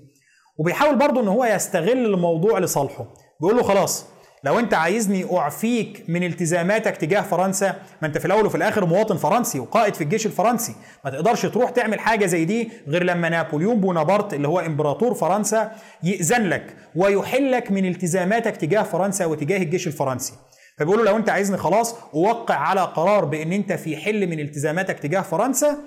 وبيحاول 0.58 0.96
برضه 0.96 1.22
إن 1.22 1.28
هو 1.28 1.46
يستغل 1.46 2.06
الموضوع 2.06 2.60
لصالحه. 2.60 3.06
بيقول 3.42 3.58
له 3.58 3.64
خلاص 3.64 4.06
لو 4.46 4.60
انت 4.60 4.74
عايزني 4.74 5.38
اعفيك 5.38 6.04
من 6.08 6.24
التزاماتك 6.24 6.98
تجاه 6.98 7.22
فرنسا 7.22 7.76
ما 8.02 8.08
انت 8.08 8.18
في 8.18 8.26
الأول 8.26 8.46
وفي 8.46 8.56
الآخر 8.56 8.86
مواطن 8.86 9.18
فرنسي 9.18 9.60
وقائد 9.60 9.94
في 9.94 10.04
الجيش 10.04 10.26
الفرنسي. 10.26 10.76
ما 11.06 11.12
تقدرش 11.12 11.46
تروح 11.46 11.70
تعمل 11.70 12.00
حاجة 12.00 12.26
زي 12.26 12.46
دي 12.46 12.72
غير 12.88 13.04
لما 13.04 13.30
نابليون 13.30 13.82
بونابرت 13.82 14.34
اللي 14.34 14.48
هو 14.48 14.60
إمبراطور 14.60 15.14
فرنسا 15.14 15.72
يأذن 16.04 16.50
لك 16.50 16.76
ويحلك 16.96 17.72
من 17.72 17.86
التزاماتك 17.86 18.58
تجاه 18.58 18.84
فرنسا 18.84 19.26
وتجاه 19.26 19.58
الجيش 19.58 19.88
الفرنسي. 19.88 20.34
فبيقولوا 20.78 21.06
لو 21.06 21.18
انت 21.18 21.30
عايزني 21.30 21.58
خلاص 21.58 21.96
أوقع 22.14 22.56
على 22.56 22.82
قرار 22.82 23.26
بإن 23.26 23.54
انت 23.54 23.74
في 23.74 23.98
حل 23.98 24.28
من 24.28 24.40
التزاماتك 24.40 25.00
تجاه 25.00 25.22
فرنسا 25.22 25.78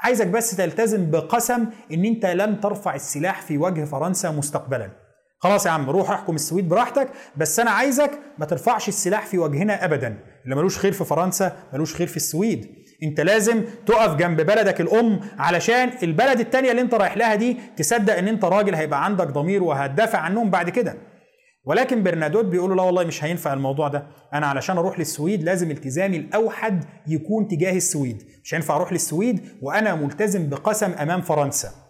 عايزك 0.00 0.26
بس 0.26 0.56
تلتزم 0.56 1.10
بقسم 1.10 1.66
إن 1.92 2.04
انت 2.04 2.26
لن 2.26 2.60
ترفع 2.60 2.94
السلاح 2.94 3.42
في 3.42 3.58
وجه 3.58 3.84
فرنسا 3.84 4.30
مستقبلا. 4.30 4.90
خلاص 5.42 5.66
يا 5.66 5.70
عم 5.70 5.90
روح 5.90 6.10
احكم 6.10 6.34
السويد 6.34 6.68
براحتك 6.68 7.08
بس 7.36 7.60
أنا 7.60 7.70
عايزك 7.70 8.10
ما 8.38 8.46
ترفعش 8.46 8.88
السلاح 8.88 9.26
في 9.26 9.38
وجهنا 9.38 9.84
ابدا. 9.84 10.18
اللي 10.44 10.56
ملوش 10.56 10.78
خير 10.78 10.92
في 10.92 11.04
فرنسا 11.04 11.56
ملوش 11.72 11.94
خير 11.94 12.06
في 12.06 12.16
السويد. 12.16 12.74
أنت 13.02 13.20
لازم 13.20 13.64
تقف 13.86 14.16
جنب 14.16 14.40
بلدك 14.40 14.80
الأم 14.80 15.20
علشان 15.38 15.90
البلد 16.02 16.40
التانية 16.40 16.70
اللي 16.70 16.82
أنت 16.82 16.94
رايح 16.94 17.16
لها 17.16 17.34
دي 17.34 17.56
تصدق 17.76 18.16
إن 18.16 18.28
أنت 18.28 18.44
راجل 18.44 18.74
هيبقى 18.74 19.04
عندك 19.04 19.26
ضمير 19.26 19.62
وهتدافع 19.62 20.18
عنهم 20.18 20.50
بعد 20.50 20.70
كده. 20.70 20.94
ولكن 21.64 22.02
برنادوت 22.02 22.44
بيقولوا 22.44 22.76
لا 22.76 22.82
والله 22.82 23.04
مش 23.04 23.24
هينفع 23.24 23.52
الموضوع 23.52 23.88
ده. 23.88 24.06
أنا 24.34 24.46
علشان 24.46 24.78
أروح 24.78 24.98
للسويد 24.98 25.42
لازم 25.42 25.70
التزامي 25.70 26.16
الأوحد 26.16 26.84
يكون 27.06 27.48
تجاه 27.48 27.76
السويد. 27.76 28.22
مش 28.44 28.54
هينفع 28.54 28.76
أروح 28.76 28.92
للسويد 28.92 29.40
وأنا 29.62 29.94
ملتزم 29.94 30.48
بقسم 30.48 30.92
أمام 30.92 31.20
فرنسا. 31.20 31.81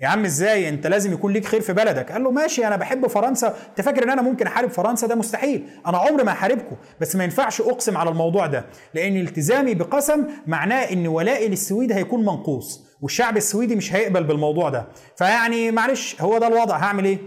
يا 0.00 0.08
عم 0.08 0.24
إزاي؟ 0.24 0.68
أنت 0.68 0.86
لازم 0.86 1.12
يكون 1.12 1.32
ليك 1.32 1.44
خير 1.46 1.60
في 1.60 1.72
بلدك. 1.72 2.12
قال 2.12 2.24
له 2.24 2.30
ماشي 2.30 2.66
أنا 2.66 2.76
بحب 2.76 3.06
فرنسا. 3.06 3.56
انت 3.70 3.80
فاكر 3.80 4.04
إن 4.04 4.10
أنا 4.10 4.22
ممكن 4.22 4.46
أحارب 4.46 4.70
فرنسا؟ 4.70 5.06
ده 5.06 5.14
مستحيل. 5.14 5.66
أنا 5.86 5.98
عمري 5.98 6.24
ما 6.24 6.32
احاربكم 6.32 6.76
بس 7.00 7.16
ما 7.16 7.24
ينفعش 7.24 7.60
أقسم 7.60 7.96
على 7.96 8.10
الموضوع 8.10 8.46
ده 8.46 8.64
لأن 8.94 9.16
التزامي 9.16 9.74
بقسم 9.74 10.24
معناه 10.46 10.92
إن 10.92 11.06
ولائي 11.06 11.48
للسويد 11.48 11.92
هيكون 11.92 12.20
منقوص 12.20 12.86
والشعب 13.02 13.36
السويدي 13.36 13.76
مش 13.76 13.94
هيقبل 13.94 14.24
بالموضوع 14.24 14.68
ده. 14.68 14.86
فيعني 15.16 15.70
معلش 15.70 16.16
هو 16.20 16.38
ده 16.38 16.46
الوضع. 16.46 16.76
هعمل 16.76 17.04
إيه؟ 17.04 17.18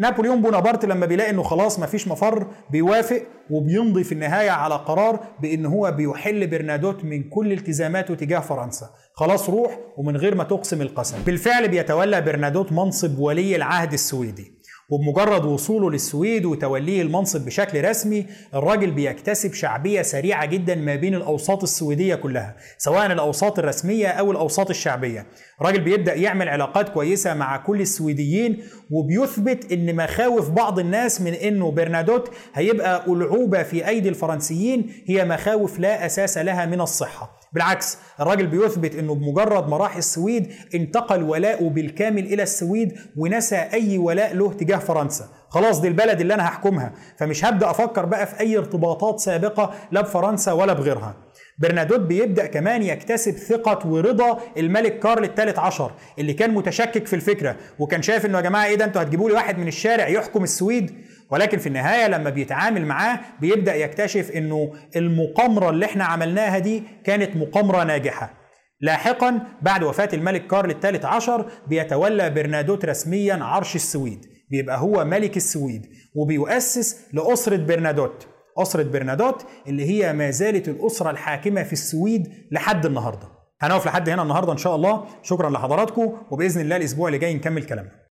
نابليون 0.00 0.42
بونابرت 0.42 0.84
لما 0.84 1.06
بيلاقي 1.06 1.30
إنه 1.30 1.42
خلاص 1.42 1.78
مفيش 1.78 2.08
مفر 2.08 2.46
بيوافق 2.70 3.22
وبيمضي 3.50 4.04
في 4.04 4.12
النهاية 4.12 4.50
على 4.50 4.74
قرار 4.74 5.20
بإن 5.42 5.66
هو 5.66 5.92
بيحل 5.92 6.46
برنادوت 6.46 7.04
من 7.04 7.22
كل 7.22 7.52
التزاماته 7.52 8.14
تجاه 8.14 8.40
فرنسا. 8.40 8.90
خلاص 9.14 9.50
روح 9.50 9.78
ومن 9.96 10.16
غير 10.16 10.34
ما 10.34 10.44
تقسم 10.44 10.82
القسم. 10.82 11.16
بالفعل 11.26 11.68
بيتولى 11.68 12.20
برنادوت 12.20 12.72
منصب 12.72 13.18
ولي 13.18 13.56
العهد 13.56 13.92
السويدي. 13.92 14.62
وبمجرد 14.90 15.44
وصوله 15.44 15.90
للسويد 15.90 16.44
وتوليه 16.44 17.02
المنصب 17.02 17.44
بشكل 17.44 17.84
رسمي 17.84 18.26
الراجل 18.54 18.90
بيكتسب 18.90 19.52
شعبية 19.52 20.02
سريعة 20.02 20.46
جدا 20.46 20.74
ما 20.74 20.96
بين 20.96 21.14
الأوساط 21.14 21.62
السويدية 21.62 22.14
كلها 22.14 22.56
سواء 22.78 23.06
الأوساط 23.12 23.58
الرسمية 23.58 24.08
أو 24.08 24.32
الأوساط 24.32 24.70
الشعبية. 24.70 25.26
الراجل 25.60 25.80
بيبدأ 25.80 26.14
يعمل 26.14 26.48
علاقات 26.48 26.88
كويسة 26.88 27.34
مع 27.34 27.56
كل 27.56 27.80
السويديين 27.80 28.62
وبيثبت 28.92 29.72
إن 29.72 29.96
مخاوف 29.96 30.50
بعض 30.50 30.78
الناس 30.78 31.20
من 31.20 31.32
إنه 31.34 31.70
برنادوت 31.70 32.30
هيبقى 32.54 33.06
ألعوبة 33.06 33.62
في 33.62 33.88
أيدي 33.88 34.08
الفرنسيين 34.08 34.92
هي 35.06 35.24
مخاوف 35.24 35.78
لا 35.78 36.06
أساس 36.06 36.38
لها 36.38 36.66
من 36.66 36.80
الصحة. 36.80 37.40
بالعكس 37.52 37.98
الراجل 38.20 38.46
بيثبت 38.46 38.94
إنه 38.94 39.14
بمجرد 39.14 39.68
ما 39.68 39.76
راح 39.76 39.96
السويد 39.96 40.52
انتقل 40.74 41.22
ولاؤه 41.22 41.70
بالكامل 41.70 42.24
إلى 42.32 42.42
السويد 42.42 42.92
ونسى 43.16 43.56
أي 43.56 43.98
ولاء 43.98 44.34
له 44.34 44.52
تجاه 44.52 44.76
فرنسا. 44.78 45.28
خلاص 45.52 45.80
دي 45.80 45.88
البلد 45.88 46.20
اللي 46.20 46.34
أنا 46.34 46.46
هحكمها. 46.48 46.92
فمش 47.18 47.44
هبدأ 47.44 47.70
أفكر 47.70 48.04
بقى 48.04 48.26
في 48.26 48.40
أي 48.40 48.58
ارتباطات 48.58 49.20
سابقة 49.20 49.74
لا 49.90 50.00
بفرنسا 50.00 50.52
ولا 50.52 50.72
بغيرها. 50.72 51.16
برنادوت 51.58 52.00
بيبدأ 52.00 52.46
كمان 52.46 52.82
يكتسب 52.82 53.32
ثقة 53.32 53.86
ورضا 53.88 54.38
الملك 54.56 54.98
كارل 54.98 55.24
الثالث 55.24 55.58
عشر 55.58 55.92
اللي 56.18 56.32
كان 56.32 56.54
متشكك 56.54 57.06
في 57.06 57.16
الفكرة 57.16 57.56
وكان 57.78 58.02
شايف 58.02 58.26
إنه 58.26 58.38
يا 58.38 58.42
جماعة 58.42 58.64
إيه 58.64 58.74
ده 58.74 58.84
أنتوا 58.84 59.02
هتجيبوا 59.02 59.28
لي 59.28 59.34
واحد 59.34 59.58
من 59.58 59.68
الشارع 59.68 60.08
يحكم 60.08 60.42
السويد؟ 60.42 60.94
ولكن 61.30 61.58
في 61.58 61.66
النهاية 61.66 62.08
لما 62.08 62.30
بيتعامل 62.30 62.86
معاه 62.86 63.20
بيبدأ 63.40 63.74
يكتشف 63.74 64.30
إنه 64.30 64.72
المقامرة 64.96 65.70
اللي 65.70 65.86
إحنا 65.86 66.04
عملناها 66.04 66.58
دي 66.58 66.82
كانت 67.04 67.36
مقامرة 67.36 67.84
ناجحة. 67.84 68.34
لاحقا 68.80 69.40
بعد 69.62 69.82
وفاة 69.82 70.08
الملك 70.12 70.46
كارل 70.46 70.70
الثالث 70.70 71.04
عشر 71.04 71.50
بيتولى 71.66 72.30
برنادوت 72.30 72.84
رسميا 72.84 73.38
عرش 73.44 73.74
السويد. 73.76 74.31
بيبقى 74.52 74.80
هو 74.80 75.04
ملك 75.04 75.36
السويد 75.36 75.86
وبيؤسس 76.14 77.00
لأسرة 77.12 77.56
برنادوت. 77.56 78.26
أسرة 78.58 78.82
برنادوت 78.82 79.46
اللي 79.66 79.84
هي 79.84 80.12
ما 80.12 80.30
زالت 80.30 80.68
الأسرة 80.68 81.10
الحاكمة 81.10 81.62
في 81.62 81.72
السويد 81.72 82.28
لحد 82.50 82.86
النهاردة. 82.86 83.28
هنقف 83.60 83.86
لحد 83.86 84.08
هنا 84.08 84.22
النهاردة 84.22 84.52
إن 84.52 84.56
شاء 84.56 84.76
الله. 84.76 85.04
شكرا 85.22 85.50
لحضراتكم 85.50 86.12
وبإذن 86.30 86.60
الله 86.60 86.76
الأسبوع 86.76 87.08
اللي 87.08 87.18
جاي 87.18 87.34
نكمل 87.34 87.64
كلامنا. 87.64 88.02